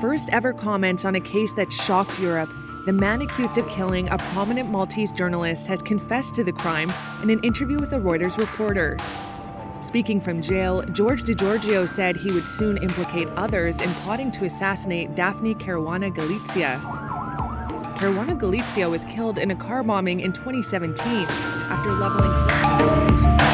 first 0.00 0.28
ever 0.32 0.52
comments 0.52 1.04
on 1.04 1.16
a 1.16 1.20
case 1.20 1.52
that 1.54 1.72
shocked 1.72 2.20
Europe, 2.20 2.50
the 2.86 2.92
man 2.92 3.20
accused 3.20 3.58
of 3.58 3.68
killing 3.68 4.08
a 4.10 4.16
prominent 4.16 4.70
Maltese 4.70 5.10
journalist 5.10 5.66
has 5.66 5.82
confessed 5.82 6.36
to 6.36 6.44
the 6.44 6.52
crime 6.52 6.92
in 7.20 7.30
an 7.30 7.42
interview 7.42 7.80
with 7.80 7.92
a 7.92 7.98
Reuters 7.98 8.38
reporter. 8.38 8.96
Speaking 9.80 10.20
from 10.20 10.40
jail, 10.40 10.82
George 10.92 11.24
DiGiorgio 11.24 11.88
said 11.88 12.16
he 12.16 12.30
would 12.30 12.46
soon 12.46 12.76
implicate 12.78 13.26
others 13.36 13.80
in 13.80 13.90
plotting 13.94 14.30
to 14.30 14.44
assassinate 14.44 15.16
Daphne 15.16 15.56
Caruana 15.56 16.14
Galizia. 16.14 16.80
Caruana 17.98 18.38
Galizia 18.38 18.88
was 18.88 19.04
killed 19.06 19.38
in 19.38 19.50
a 19.50 19.56
car 19.56 19.82
bombing 19.82 20.20
in 20.20 20.32
2017 20.32 21.26
after 21.68 21.92
leveling. 21.92 23.45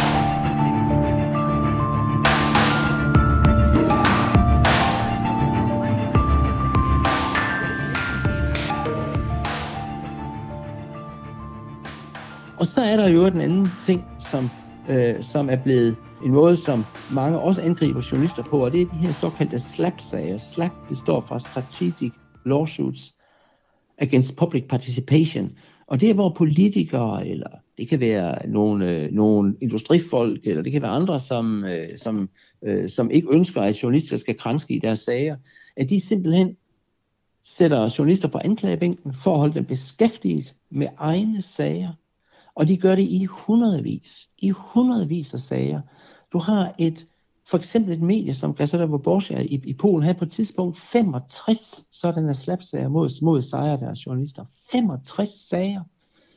Så 12.83 12.87
er 12.87 12.97
der 12.97 13.09
jo 13.09 13.29
den 13.29 13.41
anden 13.41 13.69
ting, 13.87 14.05
som, 14.31 14.51
øh, 14.89 15.23
som 15.23 15.51
er 15.51 15.57
blevet 15.57 15.97
en 16.25 16.33
måde, 16.33 16.57
som 16.57 16.85
mange 17.15 17.39
også 17.39 17.63
angriber 17.63 18.03
journalister 18.13 18.43
på, 18.43 18.65
og 18.65 18.73
det 18.73 18.83
er 18.83 18.87
de 18.87 18.97
her 18.97 19.13
såkaldte 19.13 19.59
SLAP-sager. 19.59 20.37
SLAP, 20.37 20.73
det 20.89 20.97
står 20.97 21.25
for 21.29 21.39
Strategic 21.39 22.13
Lawsuits 22.47 23.15
Against 23.99 24.37
Public 24.37 24.65
Participation. 24.69 25.53
Og 25.87 26.01
det 26.01 26.11
er, 26.11 26.15
hvor 26.15 26.35
politikere, 26.37 27.29
eller 27.29 27.51
det 27.79 27.89
kan 27.89 28.01
være 28.01 28.49
nogle, 28.49 28.91
øh, 28.91 29.13
nogle 29.13 29.57
industrifolk, 29.61 30.41
eller 30.47 30.63
det 30.63 30.73
kan 30.73 30.83
være 30.83 30.91
andre, 30.91 31.19
som, 31.19 31.65
øh, 31.65 31.99
som, 31.99 32.29
øh, 32.65 32.89
som 32.89 33.11
ikke 33.11 33.29
ønsker, 33.33 33.63
at 33.63 33.83
journalister 33.83 34.17
skal 34.17 34.39
kranske 34.39 34.75
i 34.75 34.79
deres 34.79 34.99
sager, 34.99 35.37
at 35.77 35.91
de 35.91 36.01
simpelthen 36.01 36.57
sætter 37.45 37.95
journalister 37.99 38.29
på 38.29 38.39
anklagebænken 38.45 39.15
for 39.23 39.33
at 39.33 39.39
holde 39.39 39.55
dem 39.55 39.65
beskæftiget 39.65 40.55
med 40.71 40.87
egne 40.99 41.43
sager, 41.43 41.93
og 42.55 42.69
de 42.69 42.77
gør 42.77 42.95
det 42.95 43.03
i 43.03 43.25
hundredvis, 43.25 44.31
i 44.39 44.51
hundredvis 44.51 45.35
af 45.35 45.41
sager. 45.41 45.81
Du 46.33 46.39
har 46.39 46.75
et, 46.79 47.07
for 47.51 47.57
eksempel 47.57 47.93
et 47.93 48.03
medie 48.03 48.35
som 48.35 48.55
Gazeta 48.55 48.85
Wyborcza 48.85 49.41
i, 49.41 49.61
i 49.65 49.75
Polen 49.75 50.03
havde 50.03 50.19
på 50.19 50.25
et 50.25 50.31
tidspunkt 50.31 50.79
65 50.79 51.89
sådanne 51.93 52.35
slapsager 52.35 52.89
mod, 52.89 53.23
mod 53.23 53.43
sejre 53.43 53.81
deres 53.81 54.07
journalister. 54.07 54.45
65 54.73 55.29
sager, 55.29 55.83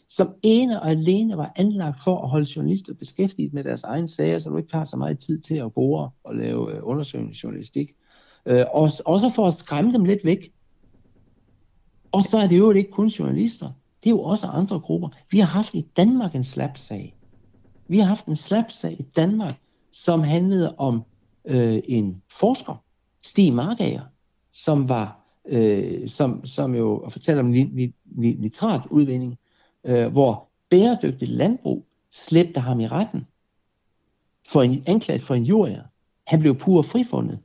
som 0.07 0.33
ene 0.43 0.81
og 0.81 0.89
alene 0.89 1.37
var 1.37 1.51
anlagt 1.55 2.03
for 2.03 2.21
at 2.21 2.29
holde 2.29 2.47
journalister 2.55 2.93
beskæftiget 2.93 3.53
med 3.53 3.63
deres 3.63 3.83
egen 3.83 4.07
sager, 4.07 4.39
så 4.39 4.49
du 4.49 4.57
ikke 4.57 4.75
har 4.75 4.85
så 4.85 4.97
meget 4.97 5.19
tid 5.19 5.39
til 5.39 5.55
at 5.55 5.73
bore 5.73 6.09
og 6.23 6.35
lave 6.35 6.75
øh, 6.75 6.79
undersøgende 6.83 7.35
journalistik. 7.43 7.91
Øh, 8.45 8.65
og, 8.73 8.91
også 9.05 9.31
for 9.35 9.47
at 9.47 9.53
skræmme 9.53 9.93
dem 9.93 10.05
lidt 10.05 10.25
væk. 10.25 10.51
Og 12.11 12.21
så 12.21 12.37
er 12.37 12.47
det 12.47 12.57
jo 12.57 12.71
ikke 12.71 12.91
kun 12.91 13.07
journalister 13.07 13.69
det 14.05 14.11
er 14.11 14.15
jo 14.15 14.21
også 14.21 14.47
andre 14.47 14.79
grupper. 14.79 15.09
Vi 15.31 15.39
har 15.39 15.47
haft 15.47 15.73
i 15.73 15.81
Danmark 15.97 16.35
en 16.35 16.43
slapsag. 16.43 17.15
Vi 17.87 17.99
har 17.99 18.05
haft 18.05 18.25
en 18.25 18.35
slapsag 18.35 18.99
i 18.99 19.03
Danmark, 19.03 19.55
som 19.91 20.23
handlede 20.23 20.75
om 20.77 21.03
øh, 21.45 21.81
en 21.85 22.21
forsker, 22.39 22.83
Stig 23.23 23.53
Markager, 23.53 24.03
som 24.53 24.89
var 24.89 25.19
øh, 25.47 26.09
som, 26.09 26.45
som 26.45 26.75
jo 26.75 27.09
fortæller 27.09 27.43
om 27.43 27.53
nitratudvinding, 28.15 29.37
øh, 29.83 30.11
hvor 30.11 30.49
bæredygtigt 30.69 31.31
landbrug 31.31 31.85
slæbte 32.11 32.59
ham 32.59 32.79
i 32.79 32.87
retten 32.87 33.27
for 34.47 34.61
en 34.61 34.83
anklaget 34.85 35.21
for 35.21 35.35
en 35.35 35.43
jurier. 35.43 35.83
Han 36.27 36.39
blev 36.39 36.55
pur 36.55 36.81
frifundet. 36.81 37.39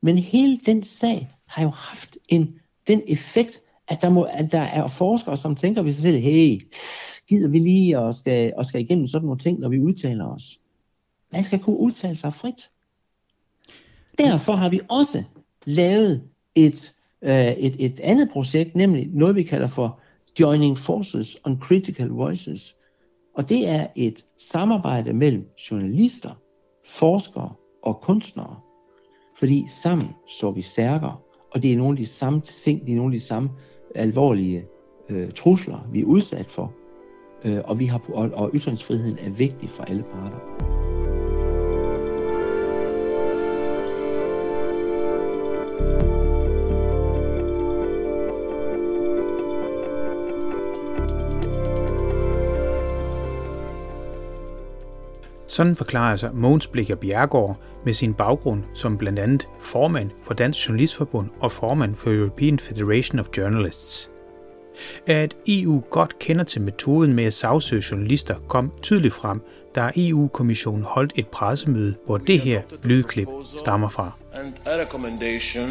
Men 0.00 0.18
hele 0.18 0.60
den 0.66 0.82
sag 0.82 1.28
har 1.46 1.62
jo 1.62 1.68
haft 1.68 2.18
en, 2.28 2.60
den 2.86 3.02
effekt, 3.06 3.60
at 3.92 4.02
der, 4.02 4.10
må, 4.10 4.22
at 4.22 4.52
der 4.52 4.60
er 4.60 4.88
forskere, 4.88 5.36
som 5.36 5.56
tænker 5.56 5.82
ved 5.82 5.92
sig 5.92 6.02
selv, 6.02 6.18
hey, 6.18 6.68
gider 7.28 7.48
vi 7.48 7.58
lige 7.58 7.98
og 7.98 8.14
skal, 8.14 8.52
og 8.56 8.66
skal 8.66 8.80
igennem 8.80 9.06
sådan 9.06 9.26
nogle 9.26 9.38
ting, 9.38 9.60
når 9.60 9.68
vi 9.68 9.80
udtaler 9.80 10.26
os. 10.26 10.58
Man 11.32 11.44
skal 11.44 11.58
kunne 11.58 11.76
udtale 11.78 12.16
sig 12.16 12.34
frit. 12.34 12.70
Derfor 14.18 14.52
har 14.52 14.68
vi 14.68 14.80
også 14.88 15.24
lavet 15.66 16.22
et, 16.54 16.94
øh, 17.22 17.52
et, 17.52 17.76
et 17.78 18.00
andet 18.00 18.30
projekt, 18.32 18.74
nemlig 18.74 19.08
noget, 19.12 19.36
vi 19.36 19.42
kalder 19.42 19.66
for 19.66 20.00
Joining 20.40 20.78
Forces 20.78 21.36
on 21.44 21.58
Critical 21.60 22.08
Voices. 22.08 22.76
Og 23.34 23.48
det 23.48 23.68
er 23.68 23.86
et 23.96 24.24
samarbejde 24.38 25.12
mellem 25.12 25.48
journalister, 25.70 26.30
forskere 26.86 27.52
og 27.82 28.00
kunstnere. 28.00 28.56
Fordi 29.38 29.66
sammen 29.82 30.08
står 30.38 30.50
vi 30.52 30.62
stærkere, 30.62 31.16
og 31.50 31.62
det 31.62 31.72
er 31.72 31.76
nogle 31.76 31.92
af 31.92 31.96
de 31.96 32.06
samme 32.06 32.40
ting, 32.40 32.86
det 32.86 32.92
er 32.92 32.96
nogle 32.96 33.14
af 33.14 33.20
de 33.20 33.26
samme 33.26 33.50
alvorlige 33.94 34.64
øh, 35.08 35.30
trusler, 35.30 35.88
vi 35.92 36.00
er 36.00 36.04
udsat 36.04 36.50
for. 36.50 36.72
Øh, 37.44 37.58
og, 37.64 37.78
vi 37.78 37.86
har, 37.86 38.00
og, 38.12 38.30
og 38.34 38.50
ytringsfriheden 38.54 39.18
er 39.18 39.30
vigtig 39.30 39.70
for 39.70 39.82
alle 39.82 40.02
parter. 40.02 40.91
Sådan 55.52 55.76
forklarer 55.76 56.16
sig 56.16 56.30
Mogens 56.34 56.66
Blikker 56.66 56.96
Bjergård 56.96 57.56
med 57.84 57.94
sin 57.94 58.14
baggrund 58.14 58.62
som 58.74 58.98
blandt 58.98 59.18
andet 59.18 59.48
formand 59.60 60.10
for 60.24 60.34
Dansk 60.34 60.68
Journalistforbund 60.68 61.30
og 61.40 61.52
formand 61.52 61.96
for 61.96 62.10
European 62.10 62.58
Federation 62.58 63.18
of 63.18 63.26
Journalists. 63.36 64.10
At 65.06 65.36
EU 65.46 65.82
godt 65.90 66.18
kender 66.18 66.44
til 66.44 66.62
metoden 66.62 67.14
med 67.14 67.24
at 67.24 67.34
sagsøge 67.34 67.84
journalister 67.90 68.34
kom 68.48 68.72
tydeligt 68.82 69.14
frem, 69.14 69.40
da 69.74 69.90
EU-kommissionen 69.96 70.82
holdt 70.84 71.12
et 71.16 71.26
pressemøde, 71.28 71.94
hvor 72.06 72.18
det 72.18 72.40
her 72.40 72.62
lydklip 72.82 73.28
stammer 73.58 73.88
fra. 73.88 74.12
And 74.34 74.52
a 74.66 74.80
recommendation 74.80 75.70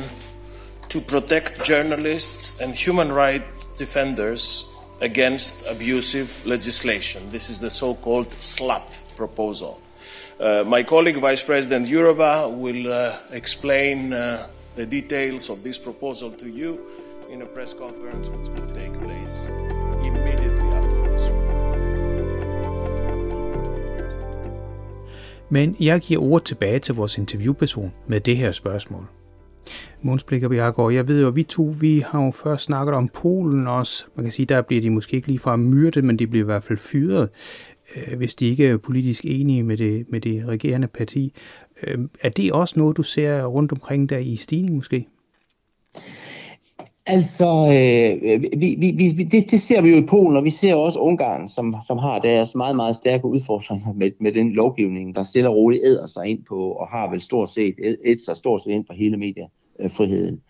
to 0.89 0.99
protect 1.09 1.69
journalists 1.69 2.59
and 2.59 2.73
human 2.85 3.15
rights 3.15 3.65
defenders 3.79 4.65
against 5.01 5.67
abusive 5.67 6.29
legislation. 6.45 7.23
This 7.29 7.49
is 7.49 7.59
the 7.59 7.69
so-called 7.69 8.27
SLAP 8.39 8.83
proposal. 9.21 9.73
Uh, 10.39 10.63
my 10.75 10.81
colleague, 10.93 11.19
Vice 11.29 11.43
President 11.49 11.83
Jourova, 11.91 12.33
will 12.63 12.83
uh, 12.91 13.39
explain 13.41 13.97
uh, 14.13 14.19
the 14.75 14.85
details 14.97 15.43
of 15.49 15.57
this 15.63 15.77
proposal 15.87 16.29
to 16.31 16.47
you 16.59 16.71
in 17.33 17.41
a 17.41 17.45
press 17.55 17.71
conference 17.83 18.25
which 18.33 18.47
will 18.53 18.69
take 18.81 18.93
place 19.05 19.35
immediately 20.09 20.67
afterwards. 20.79 21.23
Men 25.49 25.75
jeg 25.79 26.01
giver 26.01 26.21
ord 26.21 26.41
tilbage 26.41 26.79
til 26.79 26.95
vores 26.95 27.17
interviewperson 27.17 27.93
med 28.07 28.19
det 28.19 28.37
her 28.37 28.51
spørgsmål. 28.51 29.05
Måns 30.01 30.23
Blikker 30.23 30.49
Bjergård, 30.49 30.93
jeg 30.93 31.07
ved 31.07 31.21
jo, 31.21 31.27
at 31.27 31.35
vi 31.35 31.43
to, 31.43 31.73
vi 31.79 31.99
har 31.99 32.25
jo 32.25 32.31
først 32.31 32.63
snakket 32.63 32.95
om 32.95 33.07
Polen 33.07 33.67
også. 33.67 34.05
Man 34.15 34.25
kan 34.25 34.31
sige, 34.31 34.45
der 34.45 34.61
bliver 34.61 34.81
de 34.81 34.89
måske 34.89 35.15
ikke 35.15 35.27
lige 35.27 35.39
fra 35.39 35.55
myrdet, 35.55 36.03
men 36.03 36.19
de 36.19 36.27
bliver 36.27 36.43
i 36.43 36.45
hvert 36.45 36.63
fald 36.63 36.77
fyret 36.77 37.29
øh, 37.95 38.17
hvis 38.17 38.35
de 38.35 38.49
ikke 38.49 38.67
er 38.67 38.77
politisk 38.77 39.25
enige 39.25 39.63
med 39.63 39.77
det, 39.77 40.05
med 40.09 40.21
det 40.21 40.47
regerende 40.47 40.87
parti. 40.87 41.33
Øh, 41.83 41.99
er 42.21 42.29
det 42.29 42.51
også 42.51 42.79
noget, 42.79 42.97
du 42.97 43.03
ser 43.03 43.45
rundt 43.45 43.71
omkring 43.71 44.09
der 44.09 44.17
i 44.17 44.35
stigning 44.35 44.75
måske? 44.75 45.07
Altså, 47.05 47.45
øh, 47.45 48.41
vi, 48.41 48.75
vi, 48.79 48.91
vi, 48.91 49.23
det, 49.23 49.51
det 49.51 49.61
ser 49.61 49.81
vi 49.81 49.89
jo 49.89 49.97
i 49.97 50.05
Polen, 50.05 50.37
og 50.37 50.43
vi 50.43 50.49
ser 50.49 50.75
også 50.75 50.99
Ungarn, 50.99 51.47
som, 51.47 51.75
som 51.87 51.97
har 51.97 52.19
deres 52.19 52.55
meget, 52.55 52.75
meget 52.75 52.95
stærke 52.95 53.25
udfordringer 53.25 53.93
med, 53.93 54.11
med 54.19 54.31
den 54.31 54.51
lovgivning, 54.51 55.15
der 55.15 55.23
stille 55.23 55.49
og 55.49 55.55
roligt 55.55 55.83
æder 55.85 56.05
sig 56.07 56.25
ind 56.25 56.43
på, 56.49 56.71
og 56.71 56.87
har 56.87 57.09
vel 57.09 57.21
stort 57.21 57.49
set 57.49 57.75
et 58.05 58.19
sig 58.25 58.35
stort 58.35 58.61
set 58.63 58.71
ind 58.71 58.85
på 58.85 58.93
hele 58.93 59.17
mediefriheden. 59.17 60.41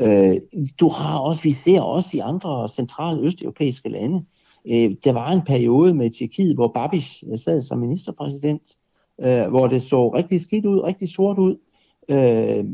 Øh, 0.00 0.36
du 0.80 0.88
har 0.88 1.18
også, 1.18 1.42
vi 1.42 1.50
ser 1.50 1.80
også 1.80 2.08
i 2.12 2.20
andre 2.20 2.68
centrale 2.68 3.20
østeuropæiske 3.20 3.88
lande, 3.88 4.24
Øh, 4.66 4.94
der 5.04 5.12
var 5.12 5.32
en 5.32 5.42
periode 5.46 5.94
med 5.94 6.10
Tjekkiet, 6.10 6.54
hvor 6.54 6.68
Babiš 6.68 7.24
øh, 7.30 7.38
sad 7.38 7.60
som 7.60 7.78
ministerpræsident, 7.78 8.76
øh, 9.20 9.48
hvor 9.48 9.66
det 9.66 9.82
så 9.82 10.08
rigtig 10.08 10.40
skidt 10.40 10.66
ud, 10.66 10.80
rigtig 10.80 11.08
sort 11.08 11.38
ud. 11.38 11.56
Øh, 12.08 12.64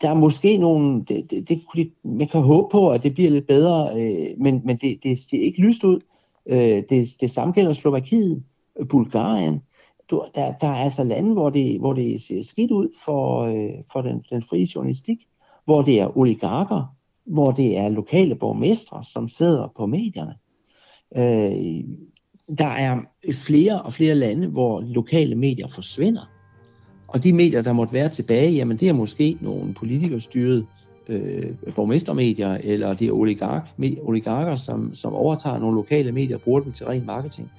der 0.00 0.08
er 0.08 0.14
måske 0.14 0.56
nogle, 0.56 1.04
det, 1.04 1.30
det, 1.30 1.48
det, 1.48 1.92
man 2.02 2.28
kan 2.28 2.40
håbe 2.40 2.68
på, 2.72 2.90
at 2.90 3.02
det 3.02 3.14
bliver 3.14 3.30
lidt 3.30 3.46
bedre, 3.46 4.00
øh, 4.00 4.40
men, 4.40 4.62
men 4.64 4.76
det, 4.76 5.02
det 5.02 5.18
ser 5.18 5.40
ikke 5.40 5.60
lyst 5.60 5.84
ud. 5.84 6.00
Øh, 6.46 6.82
det, 6.90 7.16
det 7.20 7.30
samme 7.30 7.54
gælder 7.54 7.72
Slovakiet, 7.72 8.42
øh, 8.78 8.88
Bulgarien. 8.88 9.62
Du, 10.10 10.24
der, 10.34 10.52
der 10.52 10.68
er 10.68 10.74
altså 10.74 11.04
lande, 11.04 11.32
hvor 11.32 11.50
det, 11.50 11.80
hvor 11.80 11.92
det 11.92 12.22
ser 12.22 12.42
skidt 12.42 12.70
ud 12.70 12.88
for, 13.04 13.42
øh, 13.42 13.74
for 13.92 14.02
den, 14.02 14.24
den 14.30 14.42
frie 14.42 14.68
journalistik, 14.74 15.18
hvor 15.64 15.82
det 15.82 16.00
er 16.00 16.18
oligarker, 16.18 16.94
hvor 17.24 17.50
det 17.50 17.76
er 17.76 17.88
lokale 17.88 18.34
borgmestre, 18.34 19.04
som 19.04 19.28
sidder 19.28 19.68
på 19.76 19.86
medierne. 19.86 20.34
Øh, 21.16 21.84
der 22.58 22.66
er 22.66 23.00
flere 23.32 23.82
og 23.82 23.92
flere 23.92 24.14
lande, 24.14 24.46
hvor 24.46 24.80
lokale 24.80 25.34
medier 25.34 25.66
forsvinder. 25.68 26.30
Og 27.08 27.24
de 27.24 27.32
medier, 27.32 27.62
der 27.62 27.72
måtte 27.72 27.92
være 27.92 28.08
tilbage, 28.08 28.50
jamen 28.50 28.76
det 28.76 28.88
er 28.88 28.92
måske 28.92 29.38
nogle 29.40 29.74
politikerstyrede 29.74 30.66
øh, 31.08 31.54
borgmestermedier, 31.74 32.54
eller 32.54 32.94
det 32.94 33.08
er 33.08 33.12
oligark, 33.12 33.68
oligarker, 34.02 34.56
som, 34.56 34.94
som 34.94 35.14
overtager 35.14 35.58
nogle 35.58 35.74
lokale 35.74 36.12
medier 36.12 36.36
og 36.36 36.42
bruger 36.42 36.60
dem 36.60 36.72
til 36.72 36.86
ren 36.86 37.06
marketing. 37.06 37.50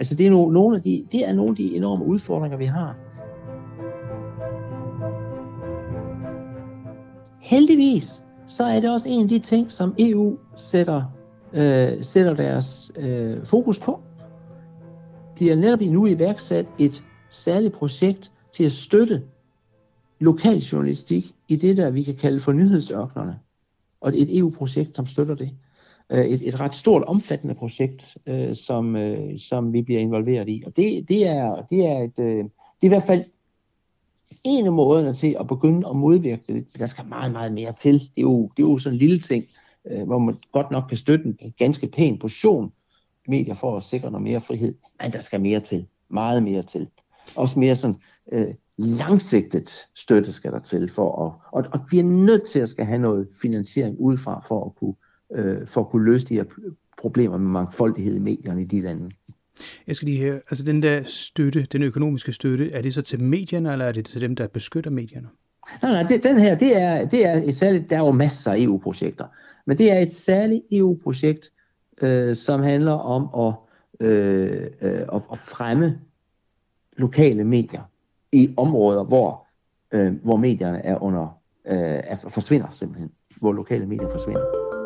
Altså 0.00 0.14
det 0.14 0.26
er, 0.26 0.30
no, 0.30 0.50
nogle 0.50 0.76
af 0.76 0.82
de, 0.82 1.06
det 1.12 1.28
er 1.28 1.32
nogle 1.32 1.50
af 1.50 1.56
de 1.56 1.76
enorme 1.76 2.04
udfordringer, 2.04 2.58
vi 2.58 2.64
har. 2.64 2.96
Heldigvis, 7.40 8.24
så 8.46 8.64
er 8.64 8.80
det 8.80 8.90
også 8.90 9.08
en 9.08 9.22
af 9.22 9.28
de 9.28 9.38
ting, 9.38 9.70
som 9.70 9.94
EU 9.98 10.38
sætter, 10.56 11.02
øh, 11.54 12.04
sætter 12.04 12.34
deres 12.34 12.92
øh, 12.96 13.46
fokus 13.46 13.80
på. 13.80 14.00
De 15.38 15.54
netop 15.54 15.80
nu 15.80 16.06
iværksat 16.06 16.66
et 16.78 17.04
særligt 17.30 17.74
projekt 17.74 18.32
til 18.52 18.64
at 18.64 18.72
støtte 18.72 19.22
lokal 20.20 20.58
journalistik 20.58 21.34
i 21.48 21.56
det, 21.56 21.76
der 21.76 21.90
vi 21.90 22.02
kan 22.02 22.14
kalde 22.14 22.40
for 22.40 22.52
nyhedsørknerne. 22.52 23.38
Og 24.00 24.18
et 24.18 24.38
EU-projekt, 24.38 24.96
som 24.96 25.06
støtter 25.06 25.34
det. 25.34 25.50
Øh, 26.10 26.24
et, 26.24 26.48
et 26.48 26.60
ret 26.60 26.74
stort, 26.74 27.02
omfattende 27.02 27.54
projekt, 27.54 28.18
øh, 28.26 28.56
som, 28.56 28.96
øh, 28.96 29.38
som 29.38 29.72
vi 29.72 29.82
bliver 29.82 30.00
involveret 30.00 30.48
i. 30.48 30.62
Og 30.66 30.76
det, 30.76 31.08
det, 31.08 31.26
er, 31.26 31.62
det, 31.70 31.86
er 31.86 31.98
et, 31.98 32.18
øh, 32.18 32.36
det 32.36 32.82
er 32.82 32.86
i 32.86 32.88
hvert 32.88 33.06
fald 33.06 33.24
en 34.44 34.66
af 34.66 34.72
måderne 34.72 35.14
til 35.14 35.36
at 35.40 35.46
begynde 35.46 35.88
at 35.88 35.96
modvirke 35.96 36.42
det. 36.48 36.66
Der 36.78 36.86
skal 36.86 37.06
meget, 37.06 37.32
meget 37.32 37.52
mere 37.52 37.72
til. 37.72 37.92
Det 37.92 38.08
er 38.16 38.22
jo, 38.22 38.50
det 38.56 38.62
er 38.62 38.66
jo 38.66 38.78
sådan 38.78 38.94
en 38.94 38.98
lille 38.98 39.18
ting, 39.18 39.44
øh, 39.90 40.06
hvor 40.06 40.18
man 40.18 40.34
godt 40.52 40.70
nok 40.70 40.84
kan 40.88 40.96
støtte 40.96 41.24
en 41.24 41.54
ganske 41.58 41.86
pæn 41.86 42.18
portion 42.18 42.72
medier 43.28 43.54
for 43.54 43.76
at 43.76 43.82
sikre 43.82 44.10
noget 44.10 44.22
mere 44.22 44.40
frihed. 44.40 44.74
Men 45.02 45.12
der 45.12 45.20
skal 45.20 45.40
mere 45.40 45.60
til. 45.60 45.86
Meget 46.08 46.42
mere 46.42 46.62
til. 46.62 46.88
Også 47.36 47.58
mere 47.58 47.76
sådan 47.76 47.96
øh, 48.32 48.54
langsigtet 48.76 49.70
støtte 49.94 50.32
skal 50.32 50.52
der 50.52 50.60
til 50.60 50.90
for 50.90 51.26
at, 51.26 51.32
og, 51.52 51.64
og 51.72 51.80
vi 51.90 51.98
er 51.98 52.04
nødt 52.04 52.46
til 52.46 52.58
at 52.58 52.68
skal 52.68 52.84
have 52.84 52.98
noget 52.98 53.28
finansiering 53.42 53.98
udefra 53.98 54.44
for 54.48 54.64
at 54.64 54.74
kunne, 54.76 54.94
øh, 55.32 55.68
for 55.68 55.80
at 55.80 55.88
kunne 55.88 56.04
løse 56.04 56.26
de 56.26 56.34
her 56.34 56.44
problemer 56.98 57.38
med 57.38 57.50
mangfoldighed 57.50 58.14
i 58.14 58.18
medierne 58.18 58.62
i 58.62 58.64
de 58.64 58.80
lande. 58.80 59.10
Jeg 59.86 59.96
skal 59.96 60.08
lige 60.08 60.24
høre, 60.24 60.34
altså 60.34 60.64
den 60.64 60.82
der 60.82 61.02
støtte, 61.02 61.66
den 61.72 61.82
økonomiske 61.82 62.32
støtte, 62.32 62.72
er 62.72 62.82
det 62.82 62.94
så 62.94 63.02
til 63.02 63.22
medierne, 63.22 63.72
eller 63.72 63.84
er 63.84 63.92
det 63.92 64.04
til 64.04 64.20
dem, 64.20 64.36
der 64.36 64.46
beskytter 64.46 64.90
medierne? 64.90 65.28
Nej, 65.82 65.92
nej, 65.92 66.02
det, 66.02 66.22
den 66.22 66.38
her, 66.38 66.54
det 66.54 66.76
er, 66.76 67.04
det 67.04 67.26
er 67.26 67.42
et 67.44 67.56
særligt, 67.56 67.90
der 67.90 67.96
er 67.96 68.00
jo 68.00 68.10
masser 68.10 68.52
af 68.52 68.58
EU-projekter, 68.58 69.24
men 69.66 69.78
det 69.78 69.92
er 69.92 69.98
et 69.98 70.14
særligt 70.14 70.62
EU-projekt, 70.70 71.52
øh, 72.02 72.36
som 72.36 72.62
handler 72.62 72.92
om 72.92 73.48
at, 73.48 73.54
øh, 74.06 74.70
øh, 74.80 75.00
at, 75.32 75.38
fremme 75.38 76.00
lokale 76.96 77.44
medier 77.44 77.82
i 78.32 78.54
områder, 78.56 79.04
hvor, 79.04 79.46
øh, 79.92 80.12
hvor 80.22 80.36
medierne 80.36 80.84
er 80.84 81.02
under, 81.02 81.38
øh, 81.66 82.00
er, 82.04 82.16
forsvinder 82.28 82.70
simpelthen, 82.70 83.10
hvor 83.40 83.52
lokale 83.52 83.86
medier 83.86 84.10
forsvinder. 84.10 84.81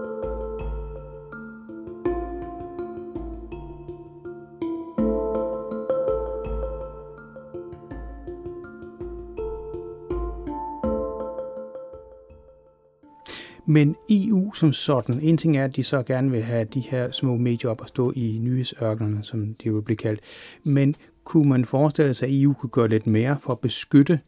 Men 13.76 13.96
EU 14.10 14.52
som 14.52 14.72
sådan, 14.72 15.20
en 15.22 15.36
ting 15.36 15.56
er, 15.56 15.64
at 15.64 15.76
de 15.76 15.82
så 15.82 16.02
gerne 16.02 16.30
vil 16.30 16.42
have 16.42 16.64
de 16.64 16.80
her 16.80 17.10
små 17.10 17.36
medier 17.36 17.70
op 17.70 17.80
og 17.80 17.88
stå 17.88 18.12
i 18.16 18.38
nyhedsørkenerne, 18.42 19.24
som 19.24 19.54
det 19.62 19.74
vil 19.74 19.82
blive 19.82 19.96
kaldt. 19.96 20.20
Men 20.64 20.94
kunne 21.24 21.48
man 21.48 21.64
forestille 21.64 22.14
sig, 22.14 22.28
at 22.28 22.34
EU 22.34 22.52
kunne 22.52 22.70
gøre 22.70 22.88
lidt 22.88 23.06
mere 23.06 23.36
for 23.40 23.52
at 23.52 23.58
beskytte 23.58 24.20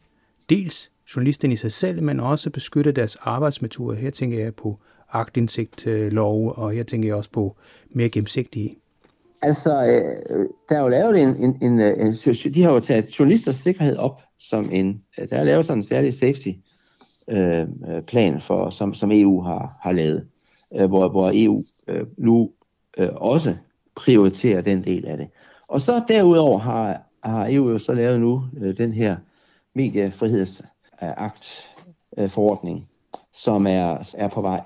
dels 0.49 0.91
journalisterne 1.15 1.53
i 1.53 1.55
sig 1.55 1.71
selv, 1.71 2.03
men 2.03 2.19
også 2.19 2.49
beskytte 2.49 2.91
deres 2.91 3.17
arbejdsmetoder. 3.21 3.97
Her 3.97 4.09
tænker 4.09 4.39
jeg 4.39 4.55
på 4.55 4.79
agtindsigtlov, 5.11 6.53
og 6.57 6.71
her 6.71 6.83
tænker 6.83 7.09
jeg 7.09 7.15
også 7.15 7.31
på 7.31 7.55
mere 7.89 8.09
gennemsigtige. 8.09 8.75
Altså, 9.41 9.69
øh, 9.71 10.45
der 10.69 10.77
er 10.77 10.81
jo 10.81 10.87
lavet 10.87 11.21
en, 11.21 11.35
en, 11.43 11.57
en, 11.61 11.79
øh, 11.79 11.99
en, 11.99 12.13
de 12.53 12.63
har 12.63 12.73
jo 12.73 12.79
taget 12.79 13.19
journalisters 13.19 13.55
sikkerhed 13.55 13.97
op 13.97 14.21
som 14.39 14.69
en, 14.71 15.01
øh, 15.19 15.29
der 15.29 15.37
er 15.37 15.43
lavet 15.43 15.65
sådan 15.65 15.79
en 15.79 15.83
særlig 15.83 16.13
safety 16.13 16.49
Øh, 17.29 17.67
øh, 17.87 18.01
plan, 18.01 18.41
for, 18.41 18.69
som, 18.69 18.93
som 18.93 19.11
EU 19.11 19.41
har, 19.41 19.77
har 19.81 19.91
lavet, 19.91 20.27
øh, 20.75 20.85
hvor, 20.85 21.09
hvor 21.09 21.31
EU 21.33 21.63
øh, 21.87 22.07
nu 22.17 22.51
øh, 22.97 23.09
også 23.15 23.55
prioriterer 23.95 24.61
den 24.61 24.83
del 24.83 25.05
af 25.05 25.17
det. 25.17 25.27
Og 25.67 25.81
så 25.81 26.03
derudover 26.07 26.59
har, 26.59 27.01
har 27.23 27.47
EU 27.49 27.69
jo 27.69 27.77
så 27.77 27.93
lavet 27.93 28.19
nu 28.19 28.43
øh, 28.57 28.77
den 28.77 28.93
her 28.93 29.17
mediefrihedsakt 29.73 31.67
øh, 32.17 32.29
forordning, 32.29 32.89
som 33.33 33.67
er, 33.67 34.13
er 34.17 34.27
på 34.27 34.41
vej, 34.41 34.61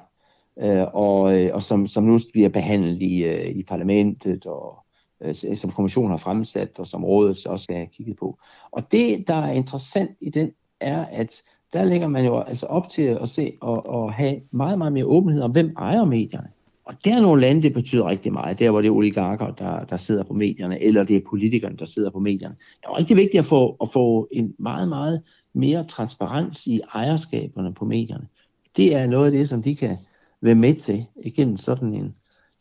øh, 0.60 0.86
og, 0.94 1.40
øh, 1.40 1.56
og 1.56 1.64
som, 1.64 1.88
som 1.88 2.04
nu 2.04 2.20
bliver 2.32 2.50
behandlet 2.50 3.02
i, 3.02 3.24
øh, 3.24 3.56
i 3.56 3.64
parlamentet, 3.64 4.46
og 4.46 4.78
øh, 5.22 5.36
som 5.58 5.72
kommissionen 5.72 6.12
har 6.12 6.18
fremsat, 6.18 6.80
og 6.80 6.88
som 6.88 7.06
rådet 7.06 7.48
også 7.48 7.64
skal 7.64 7.76
have 7.76 7.88
kigget 7.88 8.18
på. 8.18 8.38
Og 8.72 8.92
det, 8.92 9.28
der 9.28 9.36
er 9.36 9.52
interessant 9.52 10.18
i 10.22 10.30
den, 10.30 10.52
er, 10.80 11.06
at 11.06 11.44
der 11.74 11.84
lægger 11.86 12.08
man 12.08 12.26
jo 12.26 12.40
altså 12.40 12.66
op 12.66 12.90
til 12.90 13.02
at 13.22 13.30
se 13.30 13.54
og, 13.62 13.90
og 13.90 14.14
have 14.14 14.42
meget, 14.52 14.78
meget 14.78 14.94
mere 14.94 15.06
åbenhed 15.06 15.42
om, 15.42 15.52
hvem 15.52 15.74
ejer 15.78 16.06
medierne. 16.06 16.48
Og 16.86 16.94
der 17.06 17.16
er 17.16 17.22
nogle 17.22 17.42
lande, 17.42 17.62
det 17.62 17.74
betyder 17.74 18.10
rigtig 18.10 18.34
meget. 18.34 18.60
Der, 18.60 18.72
hvor 18.72 18.82
det 18.82 18.88
er 18.88 18.92
oligarker, 18.92 19.52
der, 19.52 19.86
der 19.86 19.98
sidder 19.98 20.24
på 20.24 20.34
medierne, 20.34 20.82
eller 20.82 21.04
det 21.04 21.16
er 21.16 21.22
politikerne, 21.30 21.78
der 21.78 21.86
sidder 21.86 22.10
på 22.10 22.20
medierne. 22.20 22.56
Det 22.82 22.86
er 22.86 22.98
rigtig 22.98 23.18
vigtigt 23.18 23.40
at 23.40 23.46
få, 23.46 23.78
at 23.82 23.90
få 23.94 24.28
en 24.32 24.56
meget, 24.60 24.90
meget 24.90 25.22
mere 25.54 25.84
transparens 25.84 26.68
i 26.68 26.82
ejerskaberne 26.94 27.74
på 27.74 27.86
medierne. 27.86 28.28
Det 28.78 28.96
er 28.96 29.08
noget 29.08 29.26
af 29.26 29.32
det, 29.32 29.50
som 29.50 29.64
de 29.64 29.76
kan 29.76 29.98
være 30.42 30.56
med 30.56 30.74
til 30.74 31.06
igennem 31.24 31.58
sådan 31.58 31.94
en, 31.94 32.16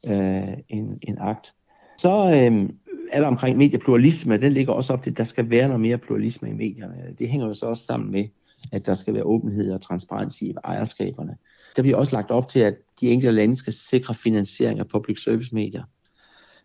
øh, 0.09 0.49
en, 0.69 0.99
en 1.03 1.17
akt. 1.21 1.53
Så 1.99 2.31
øh, 2.35 2.69
er 3.13 3.21
der 3.21 3.27
omkring 3.27 3.59
mediepluralisme, 3.59 4.37
den 4.37 4.53
ligger 4.53 4.73
også 4.73 4.93
op 4.93 5.03
til, 5.03 5.11
at 5.11 5.19
der 5.19 5.25
skal 5.25 5.51
være 5.51 5.67
noget 5.67 5.81
mere 5.81 5.99
pluralisme 5.99 6.49
i 6.49 6.53
medierne. 6.53 7.15
Det 7.19 7.29
hænger 7.29 7.47
jo 7.47 7.55
så 7.55 7.67
også 7.67 7.85
sammen 7.85 8.13
med, 8.13 8.25
at 8.73 8.87
der 8.87 8.95
skal 8.95 9.15
være 9.15 9.23
åbenhed 9.23 9.73
og 9.73 9.81
transparens 9.81 10.43
i 10.43 10.55
ejerskaberne. 10.65 11.37
Der 11.77 11.83
bliver 11.83 11.97
også 11.97 12.13
lagt 12.17 12.31
op 12.31 12.49
til, 12.49 12.61
at 12.61 12.75
de 13.01 13.09
enkelte 13.09 13.37
lande 13.37 13.57
skal 13.57 13.73
sikre 13.73 14.15
finansiering 14.15 14.79
af 14.79 14.89
public 14.89 15.23
service 15.23 15.55
medier 15.55 15.83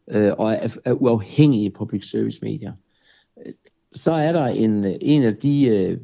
øh, 0.07 0.33
og 0.37 0.63
af, 0.63 0.77
af 0.85 0.93
uafhængige 0.93 1.69
public 1.69 2.09
service 2.09 2.39
medier. 2.41 2.73
Så 3.91 4.11
er 4.11 4.31
der 4.31 4.45
en, 4.45 4.85
en 5.01 5.23
af 5.23 5.35
de, 5.35 5.65
øh, 5.65 5.97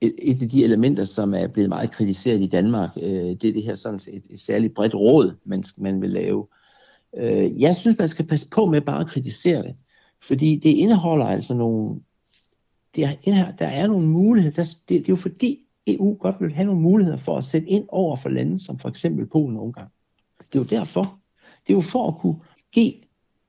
et, 0.00 0.14
et 0.18 0.42
af 0.42 0.48
de 0.48 0.64
elementer, 0.64 1.04
som 1.04 1.34
er 1.34 1.46
blevet 1.46 1.68
meget 1.68 1.90
kritiseret 1.90 2.40
i 2.40 2.46
Danmark. 2.46 2.90
Øh, 2.96 3.12
det 3.12 3.44
er 3.44 3.52
det 3.52 3.62
her 3.62 3.74
sådan 3.74 4.00
et, 4.08 4.24
et 4.30 4.40
særligt 4.40 4.74
bredt 4.74 4.94
råd, 4.94 5.32
man, 5.44 5.64
man 5.76 6.02
vil 6.02 6.10
lave. 6.10 6.46
Øh, 7.16 7.60
jeg 7.60 7.76
synes, 7.76 7.98
man 7.98 8.08
skal 8.08 8.26
passe 8.26 8.48
på 8.48 8.66
med 8.66 8.80
bare 8.80 9.00
at 9.00 9.06
kritisere 9.06 9.62
det, 9.62 9.74
fordi 10.22 10.56
det 10.56 10.70
indeholder 10.70 11.26
altså 11.26 11.54
nogle 11.54 12.00
det 12.96 13.04
er, 13.26 13.50
der 13.50 13.66
er 13.66 13.86
nogle 13.86 14.08
muligheder. 14.08 14.62
Der, 14.62 14.74
det, 14.88 14.88
det 14.88 15.08
er 15.08 15.12
jo 15.12 15.16
fordi 15.16 15.60
EU 15.86 16.16
godt 16.20 16.36
vil 16.40 16.52
have 16.52 16.66
nogle 16.66 16.80
muligheder 16.80 17.18
for 17.18 17.36
at 17.36 17.44
sætte 17.44 17.68
ind 17.68 17.84
over 17.88 18.16
for 18.16 18.28
lande 18.28 18.60
som 18.60 18.78
for 18.78 18.88
eksempel 18.88 19.26
Polen 19.26 19.56
og 19.56 19.62
Ungarn. 19.64 19.88
Det 20.38 20.54
er 20.54 20.58
jo 20.58 20.64
derfor. 20.64 21.18
Det 21.66 21.72
er 21.72 21.74
jo 21.74 21.80
for 21.80 22.08
at 22.08 22.18
kunne 22.18 22.40
give 22.72 22.94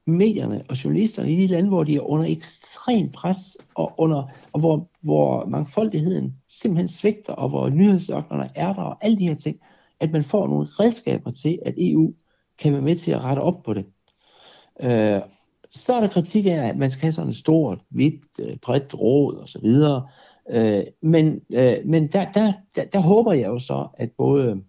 medierne 0.08 0.64
og 0.70 0.84
journalisterne 0.84 1.34
i 1.34 1.36
de 1.36 1.48
lande, 1.48 1.70
hvor 1.70 1.84
de 1.84 1.96
er 1.96 2.02
under 2.02 2.26
ekstrem 2.26 3.12
pres, 3.12 3.58
og, 3.76 3.94
under, 3.98 4.24
og 4.54 4.60
hvor, 4.60 4.90
hvor 5.02 5.46
mangfoldigheden 5.46 6.36
simpelthen 6.48 6.88
svigter, 6.88 7.34
og 7.34 7.50
hvor 7.50 7.70
nyhedsøgnerne 7.70 8.50
er 8.56 8.74
der, 8.74 8.82
og 8.82 9.06
alle 9.06 9.18
de 9.18 9.28
her 9.28 9.36
ting, 9.36 9.60
at 10.00 10.12
man 10.12 10.24
får 10.24 10.48
nogle 10.48 10.66
redskaber 10.66 11.32
til, 11.32 11.60
at 11.66 11.74
EU 11.78 12.14
kan 12.58 12.74
være 12.74 12.82
med 12.82 12.96
til 12.96 13.12
at 13.12 13.24
rette 13.24 13.40
op 13.40 13.64
på 13.64 13.74
det. 13.74 13.86
Øh, 14.82 15.22
så 15.72 15.94
er 15.94 16.00
der 16.00 16.08
kritik 16.08 16.46
af, 16.46 16.50
at 16.70 16.78
man 16.78 16.92
skal 16.92 17.02
have 17.02 17.12
sådan 17.12 17.30
et 17.30 17.36
stort, 17.36 17.80
hvidt, 17.90 18.22
øh, 18.40 18.58
bredt 18.58 18.94
råd 18.94 19.36
og 19.36 19.50
så 19.50 19.60
videre. 19.60 20.08
Øh, 20.50 20.84
men 21.02 21.42
øh, 21.54 21.78
men 21.86 22.08
der, 22.08 22.32
der, 22.32 22.54
der, 22.76 22.86
der 22.86 23.00
håber 23.00 23.34
jeg 23.34 23.48
jo 23.48 23.60
så, 23.60 23.88
at 23.94 24.12
både 24.12 24.62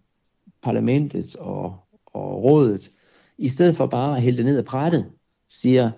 parlamentet 0.62 1.36
og, 1.36 1.76
og 2.06 2.44
rådet, 2.44 2.92
i 3.38 3.48
stedet 3.48 3.76
for 3.76 3.86
bare 3.86 4.16
at 4.16 4.22
hælde 4.22 4.36
det 4.36 4.46
ned 4.46 4.58
af 4.58 4.64
brættet, 4.64 5.06
siger, 5.48 5.90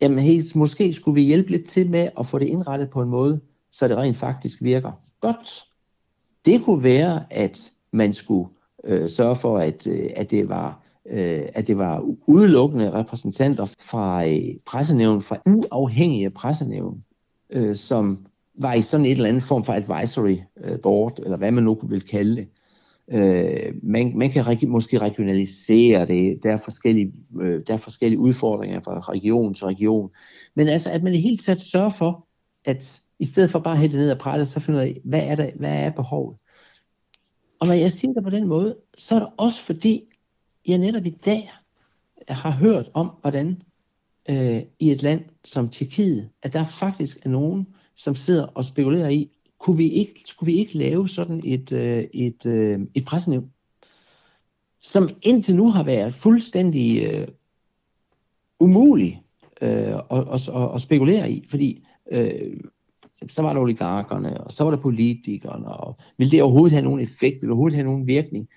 jamen 0.00 0.18
hey, 0.18 0.42
måske 0.54 0.92
skulle 0.92 1.14
vi 1.14 1.22
hjælpe 1.22 1.50
lidt 1.50 1.68
til 1.68 1.90
med 1.90 2.08
at 2.18 2.26
få 2.26 2.38
det 2.38 2.46
indrettet 2.46 2.90
på 2.90 3.02
en 3.02 3.08
måde, 3.08 3.40
så 3.70 3.88
det 3.88 3.96
rent 3.96 4.16
faktisk 4.16 4.62
virker 4.62 4.92
godt. 5.20 5.64
Det 6.46 6.64
kunne 6.64 6.82
være, 6.82 7.24
at 7.30 7.72
man 7.90 8.12
skulle 8.12 8.48
øh, 8.84 9.08
sørge 9.08 9.36
for, 9.36 9.58
at, 9.58 9.86
øh, 9.86 10.10
at 10.16 10.30
det 10.30 10.48
var 10.48 10.85
øh, 11.10 11.42
at 11.54 11.66
det 11.66 11.78
var 11.78 12.04
udelukkende 12.26 12.92
repræsentanter 12.92 13.66
fra 13.80 14.28
øh, 14.28 14.54
pressenævn, 14.66 15.22
fra 15.22 15.38
uafhængige 15.46 16.30
pressenævn, 16.30 17.04
øh, 17.50 17.76
som 17.76 18.26
var 18.54 18.74
i 18.74 18.82
sådan 18.82 19.06
et 19.06 19.12
eller 19.12 19.28
andet 19.28 19.42
form 19.42 19.64
for 19.64 19.72
advisory 19.72 20.38
øh, 20.64 20.80
board, 20.80 21.18
eller 21.18 21.36
hvad 21.36 21.50
man 21.50 21.64
nu 21.64 21.78
vil 21.82 22.00
kalde 22.00 22.36
det. 22.36 22.48
Øh, 23.10 23.74
man, 23.82 24.12
man 24.18 24.30
kan 24.30 24.46
reg- 24.46 24.66
måske 24.66 24.98
regionalisere 24.98 26.06
det, 26.06 26.42
der 26.42 26.52
er, 26.52 26.56
forskellige, 26.56 27.12
øh, 27.40 27.62
der 27.66 27.74
er 27.74 27.78
forskellige 27.78 28.18
udfordringer 28.18 28.80
fra 28.80 29.00
region 29.00 29.54
til 29.54 29.66
region. 29.66 30.10
Men 30.54 30.68
altså, 30.68 30.90
at 30.90 31.02
man 31.02 31.14
i 31.14 31.20
hele 31.20 31.36
taget 31.36 31.60
sørger 31.60 31.90
for, 31.90 32.26
at 32.64 33.02
i 33.18 33.24
stedet 33.24 33.50
for 33.50 33.58
bare 33.58 33.74
at 33.74 33.80
hælde 33.80 33.96
ned 33.96 34.10
og 34.10 34.18
prætte, 34.18 34.44
så 34.44 34.60
finder 34.60 34.80
ud 34.80 34.86
af, 34.86 35.00
hvad 35.04 35.20
er, 35.20 35.34
der, 35.34 35.50
hvad 35.56 35.72
er 35.72 35.90
behovet? 35.90 36.36
Og 37.60 37.66
når 37.66 37.74
jeg 37.74 37.92
siger 37.92 38.12
det 38.12 38.24
på 38.24 38.30
den 38.30 38.46
måde, 38.46 38.76
så 38.98 39.14
er 39.14 39.18
det 39.18 39.28
også 39.36 39.60
fordi, 39.60 40.02
jeg 40.66 40.78
netop 40.78 41.06
i 41.06 41.10
dag 41.10 41.52
har 42.28 42.50
hørt 42.50 42.90
om, 42.94 43.10
hvordan 43.20 43.62
øh, 44.28 44.62
i 44.78 44.90
et 44.90 45.02
land 45.02 45.24
som 45.44 45.68
Tjekkiet, 45.68 46.30
at 46.42 46.52
der 46.52 46.64
faktisk 46.80 47.26
er 47.26 47.30
nogen, 47.30 47.66
som 47.94 48.14
sidder 48.14 48.46
og 48.46 48.64
spekulerer 48.64 49.08
i, 49.08 49.30
kunne 49.58 49.76
vi 49.76 49.88
ikke, 49.88 50.22
skulle 50.26 50.52
vi 50.52 50.58
ikke 50.58 50.78
lave 50.78 51.08
sådan 51.08 51.42
et, 51.44 51.72
øh, 51.72 52.04
et, 52.12 52.46
øh, 52.46 52.80
et 52.94 53.04
pressenævn, 53.04 53.52
som 54.80 55.08
indtil 55.22 55.56
nu 55.56 55.70
har 55.70 55.82
været 55.82 56.14
fuldstændig 56.14 57.02
øh, 57.02 57.28
umulig 58.60 59.22
øh, 59.60 59.94
at, 59.94 60.02
at, 60.10 60.48
at, 60.48 60.74
at 60.74 60.80
spekulere 60.80 61.30
i, 61.30 61.46
fordi 61.50 61.86
øh, 62.12 62.60
så 63.28 63.42
var 63.42 63.52
der 63.52 63.60
oligarkerne, 63.60 64.40
og 64.40 64.52
så 64.52 64.64
var 64.64 64.70
der 64.70 64.78
politikerne, 64.78 65.68
og 65.68 65.96
ville 66.16 66.30
det 66.30 66.42
overhovedet 66.42 66.72
have 66.72 66.84
nogen 66.84 67.00
effekt, 67.00 67.34
ville 67.34 67.40
det 67.40 67.50
overhovedet 67.50 67.76
have 67.76 67.84
nogen 67.84 68.06
virkning? 68.06 68.48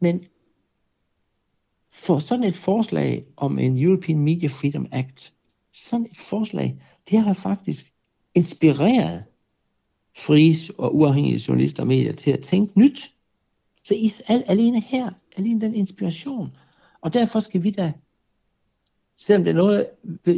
Men 0.00 0.24
for 2.06 2.18
sådan 2.18 2.44
et 2.44 2.56
forslag 2.56 3.24
om 3.36 3.58
en 3.58 3.78
European 3.78 4.18
Media 4.18 4.48
Freedom 4.48 4.86
Act, 4.92 5.32
sådan 5.72 6.06
et 6.10 6.18
forslag, 6.18 6.76
det 7.10 7.18
har 7.18 7.32
faktisk 7.32 7.92
inspireret 8.34 9.24
frie 10.16 10.54
og 10.78 10.96
uafhængige 10.96 11.44
journalister 11.48 11.82
og 11.82 11.86
medier 11.86 12.12
til 12.12 12.30
at 12.30 12.40
tænke 12.40 12.78
nyt. 12.78 13.14
Så 13.84 13.94
i, 13.94 14.12
al, 14.28 14.44
alene 14.46 14.80
her, 14.80 15.10
alene 15.36 15.60
den 15.60 15.74
inspiration. 15.74 16.56
Og 17.00 17.12
derfor 17.12 17.40
skal 17.40 17.62
vi 17.62 17.70
da, 17.70 17.92
selvom 19.16 19.44
det, 19.44 19.50
er 19.50 19.54
noget, 19.54 19.86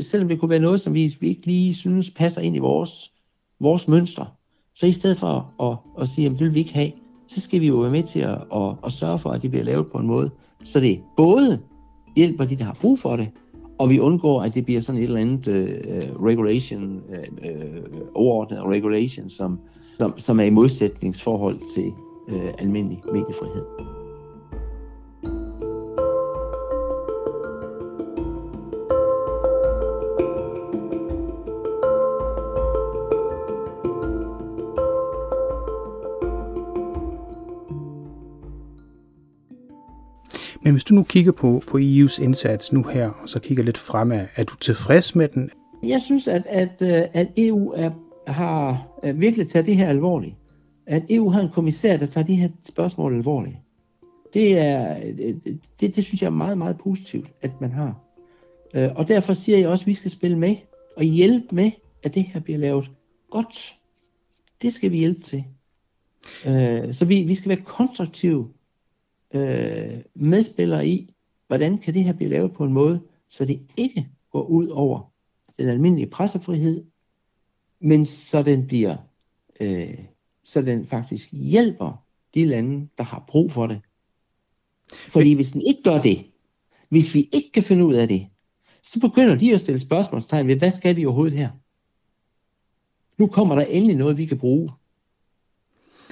selvom 0.01 0.29
det 0.29 0.41
kunne 0.41 0.51
være 0.51 0.59
noget, 0.59 0.81
som 0.81 0.95
vi, 0.95 1.17
vi 1.21 1.29
ikke 1.29 1.47
lige 1.47 1.75
synes 1.75 2.11
passer 2.11 2.41
ind 2.41 2.57
i 2.57 2.59
vores, 2.59 3.13
vores 3.61 3.89
mønster, 3.89 4.37
så 4.75 4.87
i 4.87 4.93
stedet 4.93 5.19
for 5.19 5.63
at, 5.63 6.03
at 6.03 6.09
sige, 6.09 6.27
at 6.27 6.33
det 6.33 6.41
vil 6.41 6.55
vi 6.55 6.59
ikke 6.59 6.75
have, 6.75 6.93
så 7.27 7.41
skal 7.41 7.61
vi 7.61 7.67
jo 7.67 7.77
være 7.77 7.91
med 7.91 8.03
til 8.03 8.21
at, 8.21 8.43
at, 8.55 8.77
at 8.85 8.93
sørge 8.93 9.19
for, 9.19 9.31
at 9.31 9.43
det 9.43 9.51
bliver 9.51 9.65
lavet 9.65 9.93
på 9.93 9.99
en 9.99 10.07
måde, 10.07 10.31
så 10.65 10.81
det 10.81 11.01
både 11.17 11.61
hjælper 12.17 12.45
de, 12.45 12.57
der 12.57 12.65
har 12.65 12.77
brug 12.81 12.99
for 12.99 13.17
det, 13.17 13.29
og 13.79 13.91
vi 13.91 13.99
undgår, 13.99 14.43
at 14.43 14.55
det 14.55 14.65
bliver 14.65 14.81
sådan 14.81 15.01
et 15.01 15.05
eller 15.05 15.21
andet 15.21 15.49
uh, 15.49 16.25
regulation, 16.25 17.03
uh, 17.09 18.01
overordnet 18.15 18.63
regulation, 18.65 19.29
som, 19.29 19.59
som, 19.99 20.19
som 20.19 20.41
er 20.41 20.45
i 20.45 20.51
modsætningsforhold 20.51 21.59
til 21.75 21.93
uh, 22.29 22.51
almindelig 22.59 23.03
mediefrihed. 23.13 23.65
Men 40.75 40.77
hvis 40.77 40.85
du 40.85 40.95
nu 40.95 41.03
kigger 41.03 41.33
på, 41.33 41.63
på 41.67 41.79
EU's 41.79 42.23
indsats 42.23 42.73
nu 42.73 42.83
her, 42.83 43.09
og 43.09 43.29
så 43.29 43.41
kigger 43.41 43.65
lidt 43.65 43.79
fremad, 43.79 44.27
er 44.37 44.45
du 44.45 44.57
tilfreds 44.57 45.15
med 45.15 45.29
den? 45.29 45.51
Jeg 45.83 46.01
synes, 46.01 46.29
at, 46.29 46.43
at, 46.47 46.83
øh, 46.83 47.03
at 47.13 47.29
EU 47.37 47.73
er, 47.73 47.91
har 48.27 48.87
virkelig 49.15 49.49
taget 49.49 49.67
det 49.67 49.77
her 49.77 49.89
alvorligt. 49.89 50.35
At 50.87 51.03
EU 51.11 51.31
har 51.31 51.41
en 51.41 51.49
kommissær, 51.49 51.97
der 51.97 52.07
tager 52.07 52.27
de 52.27 52.35
her 52.35 52.49
spørgsmål 52.65 53.15
alvorligt. 53.15 53.57
Det, 54.35 54.59
er, 54.59 54.97
øh, 55.05 55.35
det, 55.81 55.97
det 55.97 56.05
synes 56.05 56.23
jeg 56.23 56.27
er 56.27 56.31
meget, 56.31 56.59
meget 56.59 56.79
positivt, 56.79 57.27
at 57.43 57.61
man 57.61 57.73
har. 57.73 58.01
Øh, 58.75 58.91
og 58.95 59.09
derfor 59.09 59.33
siger 59.33 59.59
jeg 59.59 59.69
også, 59.69 59.83
at 59.83 59.87
vi 59.87 59.95
skal 59.95 60.11
spille 60.11 60.39
med 60.39 60.57
og 60.97 61.05
hjælpe 61.05 61.55
med, 61.55 61.71
at 62.03 62.15
det 62.15 62.23
her 62.23 62.41
bliver 62.41 62.59
lavet 62.59 62.91
godt. 63.31 63.77
Det 64.63 64.73
skal 64.73 64.91
vi 64.91 64.99
hjælpe 64.99 65.21
til. 65.21 65.45
Så 66.95 67.05
vi, 67.09 67.23
vi 67.23 67.35
skal 67.35 67.49
være 67.49 67.65
konstruktive 67.65 68.49
øh, 69.35 70.01
medspillere 70.15 70.89
i, 70.89 71.15
hvordan 71.47 71.79
kan 71.79 71.95
det 71.95 72.05
her 72.05 72.13
blive 72.13 72.31
lavet 72.31 72.53
på 72.53 72.65
en 72.65 72.73
måde, 72.73 73.01
så 73.29 73.45
det 73.45 73.61
ikke 73.77 74.09
går 74.31 74.43
ud 74.43 74.69
over 74.69 75.13
den 75.59 75.69
almindelige 75.69 76.11
pressefrihed, 76.11 76.85
men 77.81 78.07
så 78.07 78.43
den 78.43 78.67
bliver, 78.67 78.97
øh, 79.61 79.99
så 80.43 80.63
den 80.63 80.87
faktisk 80.87 81.29
hjælper 81.33 82.05
de 82.35 82.45
lande, 82.45 82.89
der 82.99 83.05
har 83.05 83.25
brug 83.29 83.53
for 83.53 83.67
det. 83.67 83.81
Fordi 84.93 85.33
hvis 85.33 85.53
den 85.53 85.63
ikke 85.63 85.83
gør 85.83 86.03
det, 86.03 86.27
hvis 86.89 87.15
vi 87.15 87.29
ikke 87.33 87.53
kan 87.53 87.63
finde 87.63 87.85
ud 87.85 87.95
af 87.95 88.09
det, 88.09 88.27
så 88.83 89.01
begynder 89.01 89.37
de 89.37 89.53
at 89.53 89.61
stille 89.61 89.81
spørgsmålstegn 89.81 90.49
ved, 90.49 90.57
hvad 90.57 90.71
skal 90.71 90.97
vi 90.97 91.07
overhovedet 91.07 91.39
her? 91.39 91.51
Nu 93.19 93.27
kommer 93.27 93.55
der 93.55 93.63
endelig 93.63 93.97
noget, 93.97 94.19
vi 94.19 94.27
kan 94.27 94.39
bruge 94.39 94.69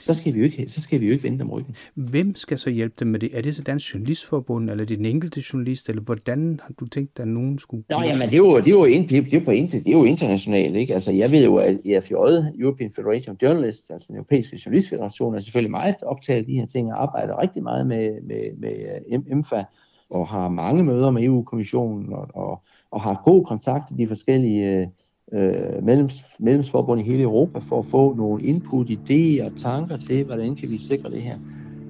så 0.03 0.15
skal 0.15 0.35
vi 0.35 0.38
jo 0.38 0.45
ikke, 0.45 0.69
så 0.69 0.81
skal 0.81 1.01
vi 1.01 1.07
jo 1.07 1.12
ikke 1.12 1.25
vende 1.25 1.38
dem 1.38 1.51
ryggen. 1.51 1.77
Hvem 1.95 2.35
skal 2.35 2.59
så 2.59 2.71
hjælpe 2.71 2.95
dem 2.99 3.09
med 3.09 3.21
det? 3.21 3.37
Er 3.37 3.43
det 3.43 3.57
så 3.57 3.62
Dansk 3.62 3.95
Journalistforbund, 3.95 4.71
eller 4.71 4.85
er 4.85 4.87
det 4.87 4.99
den 4.99 5.07
enkelte 5.07 5.43
journalist, 5.53 5.88
eller 5.88 6.03
hvordan 6.03 6.61
har 6.62 6.75
du 6.81 6.87
tænkt, 6.87 7.21
at 7.21 7.29
nogen 7.29 7.59
skulle... 7.59 7.85
Nå, 7.91 8.03
jamen, 8.03 8.29
det 8.29 8.35
er 8.35 8.38
jo, 8.38 8.59
det 8.59 8.67
er 8.67 8.71
jo, 8.71 8.87
det 8.87 9.35
er 9.35 9.45
på, 9.45 9.51
det 9.51 9.87
er 9.87 9.93
jo 9.93 10.05
internationalt, 10.05 10.77
ikke? 10.77 10.95
Altså, 10.95 11.12
jeg 11.12 11.31
ved 11.31 11.45
jo, 11.45 11.57
at 11.57 11.79
EFJ, 11.85 12.12
European 12.12 12.93
Federation 12.97 13.35
of 13.35 13.43
Journalists, 13.43 13.91
altså 13.91 14.07
den 14.09 14.17
europæiske 14.17 14.61
journalistfederation, 14.67 15.35
er 15.35 15.38
selvfølgelig 15.38 15.71
meget 15.71 15.97
optaget 16.03 16.38
af 16.38 16.47
de 16.47 16.55
her 16.55 16.67
ting, 16.67 16.93
og 16.93 17.03
arbejder 17.03 17.41
rigtig 17.43 17.62
meget 17.62 17.87
med, 17.87 18.11
med, 18.23 18.59
med 18.59 19.23
EMFA, 19.31 19.65
og 20.11 20.29
har 20.29 20.49
mange 20.49 20.85
møder 20.85 21.11
med 21.11 21.23
EU-kommissionen, 21.23 22.12
og, 22.12 22.29
og, 22.35 22.62
og 22.91 23.01
har 23.01 23.23
god 23.25 23.45
kontakt 23.45 23.91
i 23.91 23.95
de 23.95 24.07
forskellige 24.07 24.91
øh, 25.33 25.85
medlems, 25.85 26.25
medlemsforbund 26.39 27.01
i 27.01 27.05
hele 27.05 27.23
Europa 27.23 27.59
for 27.59 27.79
at 27.79 27.87
få 27.87 28.15
nogle 28.15 28.43
input, 28.43 28.87
idéer 28.91 29.45
og 29.45 29.53
tanker 29.57 29.97
til, 29.97 30.25
hvordan 30.25 30.57
kan 30.57 30.71
vi 30.71 30.79
sikre 30.79 31.11
det 31.11 31.23
her. 31.23 31.35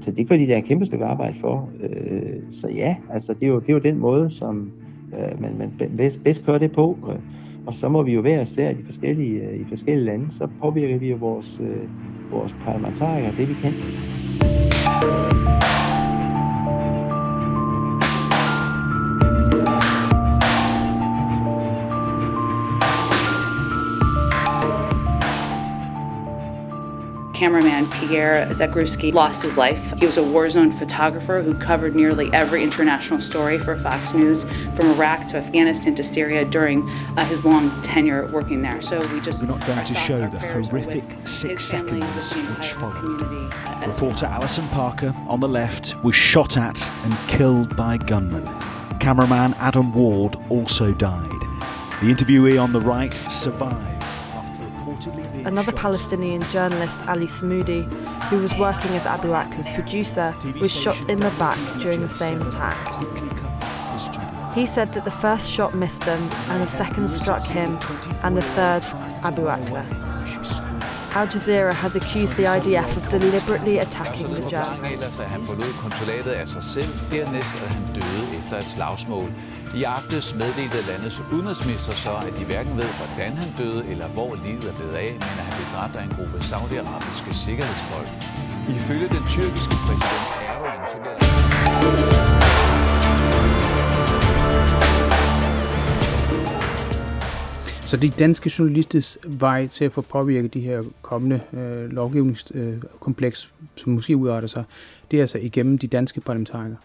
Så 0.01 0.13
det 0.13 0.29
gør 0.29 0.37
de 0.37 0.47
der 0.47 0.57
en 0.57 0.63
kæmpe 0.63 0.87
stykke 0.87 1.05
arbejde 1.05 1.39
for. 1.41 1.71
Øh, 1.83 2.43
så 2.51 2.69
ja, 2.69 2.97
altså 3.11 3.35
det 3.35 3.43
er 3.43 3.47
jo, 3.47 3.61
det 3.61 3.69
er 3.69 3.73
jo 3.73 3.79
den 3.79 3.99
måde, 3.99 4.31
som 4.31 4.73
øh, 5.19 5.41
man, 5.41 5.59
man 5.59 5.91
bedst, 5.97 6.25
bedst 6.25 6.45
kører 6.47 6.59
det 6.59 6.73
på. 6.73 6.99
Øh, 7.09 7.19
og 7.67 7.75
så 7.75 7.89
må 7.89 8.03
vi 8.03 8.13
jo 8.13 8.21
være 8.21 8.43
især 8.43 8.71
i 8.71 8.75
de 8.75 8.85
forskellige, 8.85 9.41
øh, 9.41 9.61
i 9.61 9.65
forskellige 9.65 10.05
lande, 10.05 10.31
så 10.31 10.49
påvirker 10.61 10.99
vi 10.99 11.11
jo 11.11 11.17
vores, 11.17 11.61
øh, 11.61 11.89
vores 12.33 12.57
parlamentarikere 12.61 13.35
det 13.37 13.49
vi 13.49 13.55
kan. 13.55 13.73
Cameraman 27.33 27.91
Pierre 27.91 28.47
Zagruski 28.51 29.13
lost 29.13 29.43
his 29.43 29.57
life. 29.57 29.93
He 29.99 30.07
was 30.07 30.17
a 30.17 30.23
war 30.23 30.49
zone 30.51 30.73
photographer 30.73 31.43
who 31.43 31.55
covered 31.55 31.95
nearly 31.95 32.33
every 32.33 32.63
international 32.63 33.21
story 33.21 33.59
for 33.59 33.77
Fox 33.77 34.13
News, 34.15 34.45
from 34.75 34.91
Iraq 34.91 35.29
to 35.29 35.37
Afghanistan 35.37 35.95
to 35.95 36.05
Syria 36.05 36.45
during 36.45 36.89
uh, 37.17 37.25
his 37.25 37.45
long 37.45 37.71
tenure 37.83 38.27
working 38.33 38.63
there. 38.63 38.81
So 38.83 39.01
we 39.13 39.21
just 39.21 39.43
we're 39.43 39.49
not 39.49 39.67
going 39.67 39.85
to 39.85 39.95
show 39.95 40.19
the 40.19 40.39
horrific 40.39 41.05
six 41.27 41.65
seconds 41.65 42.35
which 42.35 42.73
followed. 42.73 43.53
Reporter 43.87 44.27
Alison 44.27 44.67
Parker 44.69 45.15
on 45.27 45.41
the 45.41 45.49
left 45.49 45.97
was 46.05 46.15
shot 46.15 46.57
at 46.57 46.89
and 47.05 47.17
killed 47.29 47.77
by 47.77 47.97
gunmen. 47.97 48.47
Cameraman 49.01 49.55
Adam 49.55 49.93
Ward 49.93 50.37
also 50.49 50.93
died. 50.93 51.31
The 52.01 52.13
interviewee 52.13 52.63
on 52.63 52.73
the 52.73 52.81
right 52.81 53.15
survived. 53.31 53.92
Another 55.45 55.73
Palestinian 55.73 56.43
journalist, 56.51 56.97
Ali 57.09 57.27
Smoudi, 57.27 57.83
who 58.29 58.39
was 58.39 58.55
working 58.57 58.93
as 58.93 59.05
Abu 59.07 59.33
Akla's 59.33 59.69
producer, 59.71 60.35
was 60.61 60.71
shot 60.71 60.99
in 61.11 61.19
the 61.19 61.31
back 61.31 61.59
during 61.81 62.01
the 62.01 62.09
same 62.09 62.41
attack. 62.43 62.77
He 64.55 64.67
said 64.67 64.93
that 64.95 65.05
the 65.05 65.11
first 65.11 65.51
shot 65.51 65.75
missed 65.75 66.03
them, 66.03 66.23
and 66.49 66.63
the 66.63 66.67
second 66.69 67.09
struck 67.09 67.43
him, 67.43 67.79
and 68.23 68.37
the 68.37 68.43
third 68.43 68.83
Abu 69.25 69.43
Akla. 69.43 69.85
Al 71.15 71.27
Jazeera 71.27 71.75
has 71.75 71.95
accused 71.95 72.37
the 72.37 72.45
IDF 72.45 72.97
of 72.97 73.09
deliberately 73.11 73.79
attacking 73.79 74.31
the 74.33 74.41
journalist. 74.49 75.03
I 79.81 79.83
aftes 79.85 80.35
meddelte 80.35 80.79
landets 80.91 81.23
udenrigsminister 81.35 81.93
så, 82.05 82.13
at 82.29 82.33
de 82.39 82.45
hverken 82.45 82.77
ved, 82.77 82.91
hvordan 83.01 83.33
han 83.43 83.49
døde 83.61 83.81
eller 83.93 84.09
hvor 84.17 84.31
livet 84.45 84.65
er 84.71 84.75
blevet 84.79 84.95
af, 85.05 85.11
men 85.13 85.37
at 85.41 85.47
han 85.49 85.55
blev 85.59 85.69
dræbt 85.75 85.95
af 85.97 86.03
en 86.09 86.13
gruppe 86.17 86.39
saudiarabiske 86.51 87.31
sikkerhedsfolk. 87.47 88.09
Ifølge 88.79 89.09
den 89.17 89.25
tyrkiske 89.35 89.77
præsident 89.87 90.25
Erdogan, 90.51 90.81
så 90.93 90.97
bliver 91.03 91.17
Så 97.91 97.97
de 97.97 98.09
danske 98.09 98.53
journalisters 98.59 99.19
vej 99.25 99.67
til 99.67 99.85
at 99.85 99.93
få 99.93 100.01
påvirket 100.01 100.55
de 100.55 100.61
her 100.61 100.83
kommende 101.03 101.41
øh, 101.53 101.91
lovgivningskompleks, 101.91 103.45
øh, 103.45 103.67
som 103.77 103.93
måske 103.93 104.17
udarter 104.17 104.49
sig, 104.49 104.65
det 105.11 105.17
er 105.17 105.21
altså 105.21 105.39
igennem 105.39 105.79
de 105.79 105.87
danske 105.87 106.21
parlamentarikere? 106.21 106.79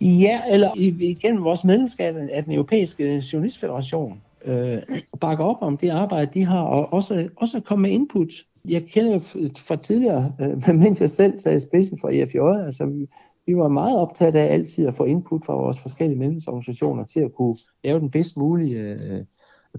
Ja, 0.00 0.40
eller 0.50 0.70
igennem 1.00 1.44
vores 1.44 1.64
medlemskab 1.64 2.16
af 2.16 2.44
den 2.44 2.52
europæiske 2.52 3.22
journalistfederation 3.32 4.22
øh, 4.44 4.82
bakker 5.20 5.44
op 5.44 5.56
om 5.60 5.76
det 5.76 5.90
arbejde, 5.90 6.30
de 6.34 6.44
har, 6.44 6.62
og 6.62 6.92
også, 6.92 7.28
også 7.36 7.60
komme 7.60 7.82
med 7.82 7.90
input 7.90 8.28
Jeg 8.68 8.82
kender 8.82 9.12
jo 9.12 9.20
fra 9.58 9.76
tidligere, 9.76 10.32
øh, 10.40 10.74
mens 10.82 11.00
jeg 11.00 11.10
selv 11.10 11.38
sad 11.38 11.54
i 11.54 11.58
spidsen 11.58 11.98
for 12.00 12.08
EFJ, 12.08 12.38
altså 12.66 13.06
vi 13.46 13.56
var 13.56 13.68
meget 13.68 13.98
optaget 13.98 14.36
af 14.36 14.52
altid 14.52 14.86
at 14.86 14.94
få 14.94 15.04
input 15.04 15.44
fra 15.46 15.54
vores 15.54 15.78
forskellige 15.78 16.18
medlemsorganisationer 16.18 17.04
til 17.04 17.20
at 17.20 17.34
kunne 17.34 17.56
lave 17.84 18.00
den 18.00 18.10
bedst 18.10 18.36
mulige 18.36 18.78
øh, 18.78 19.24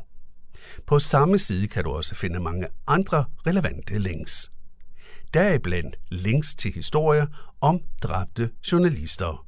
På 0.87 0.99
samme 0.99 1.39
side 1.39 1.69
kan 1.69 1.85
du 1.85 1.91
også 1.91 2.15
finde 2.15 2.41
mange 2.41 2.67
andre 2.87 3.25
relevante 3.47 3.99
links 3.99 4.51
deriblandt 5.35 5.97
links 6.09 6.55
til 6.55 6.73
historier 6.73 7.27
om 7.61 7.81
dræbte 8.03 8.51
journalister. 8.73 9.47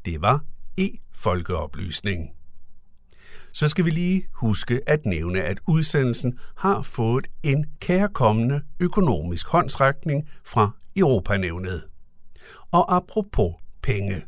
Det 0.06 0.22
var 0.22 0.44
e-folkeoplysning. 0.78 2.30
Så 3.54 3.68
skal 3.68 3.86
vi 3.86 3.90
lige 3.90 4.28
huske 4.34 4.82
at 4.88 5.06
nævne, 5.06 5.42
at 5.42 5.60
udsendelsen 5.68 6.40
har 6.56 6.82
fået 6.82 7.28
en 7.44 7.66
kærkommende 7.80 8.62
økonomisk 8.80 9.48
håndsrækning 9.48 10.30
fra 10.46 10.72
Europanævnet. 10.96 11.84
Og 12.72 12.96
apropos 12.96 13.54
penge. 13.82 14.24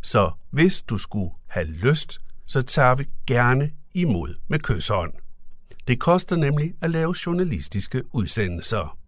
Så 0.00 0.30
hvis 0.50 0.80
du 0.80 0.98
skulle 0.98 1.30
have 1.46 1.66
lyst, 1.66 2.20
så 2.46 2.62
tager 2.62 2.94
vi 2.94 3.04
gerne 3.26 3.70
imod 3.94 4.34
med 4.48 4.58
kysshånd. 4.58 5.12
Det 5.88 6.00
koster 6.00 6.36
nemlig 6.36 6.74
at 6.80 6.90
lave 6.90 7.14
journalistiske 7.26 8.14
udsendelser. 8.14 8.98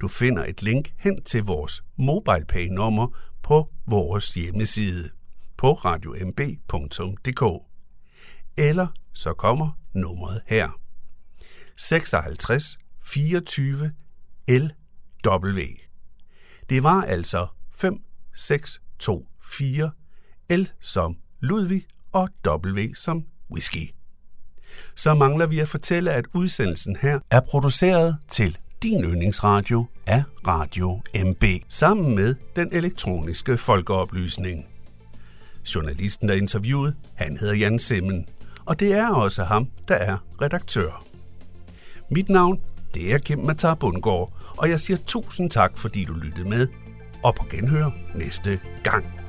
Du 0.00 0.08
finder 0.08 0.44
et 0.44 0.62
link 0.62 0.92
hen 0.98 1.22
til 1.22 1.44
vores 1.44 1.84
MobilePay-nummer 1.96 3.08
på 3.42 3.70
vores 3.86 4.34
hjemmeside 4.34 5.10
på 5.56 5.72
radiomb.dk. 5.72 7.73
Eller 8.56 8.86
så 9.12 9.32
kommer 9.32 9.70
nummeret 9.92 10.40
her. 10.46 10.80
56 11.76 12.78
24 13.04 13.92
LW. 14.48 15.60
Det 16.68 16.82
var 16.82 17.02
altså 17.02 17.46
5, 17.70 18.02
6, 18.34 18.80
2, 18.98 19.28
4, 19.44 19.90
L 20.50 20.62
som 20.80 21.16
Ludvig 21.40 21.86
og 22.12 22.28
W 22.46 22.94
som 22.94 23.24
whisky. 23.50 23.90
Så 24.94 25.14
mangler 25.14 25.46
vi 25.46 25.58
at 25.58 25.68
fortælle, 25.68 26.12
at 26.12 26.24
udsendelsen 26.34 26.96
her 26.96 27.20
er 27.30 27.40
produceret 27.40 28.16
til 28.28 28.58
din 28.82 29.04
yndlingsradio 29.04 29.86
af 30.06 30.22
Radio 30.46 31.02
MB, 31.24 31.44
sammen 31.68 32.14
med 32.14 32.34
den 32.56 32.68
elektroniske 32.72 33.58
folkeoplysning. 33.58 34.66
Journalisten, 35.74 36.28
der 36.28 36.34
interviewede, 36.34 36.94
han 37.14 37.36
hedder 37.36 37.54
Jan 37.54 37.78
Simmen, 37.78 38.28
og 38.66 38.80
det 38.80 38.92
er 38.92 39.08
også 39.08 39.44
ham, 39.44 39.68
der 39.88 39.94
er 39.94 40.16
redaktør. 40.42 41.04
Mit 42.10 42.28
navn 42.28 42.60
det 42.94 43.14
er 43.14 43.18
Kim 43.18 43.38
Matar 43.38 43.74
Bundgaard, 43.74 44.32
og 44.56 44.70
jeg 44.70 44.80
siger 44.80 44.96
tusind 45.06 45.50
tak, 45.50 45.78
fordi 45.78 46.04
du 46.04 46.12
lyttede 46.12 46.48
med, 46.48 46.68
og 47.22 47.34
på 47.34 47.46
genhør 47.50 47.90
næste 48.14 48.60
gang. 48.82 49.23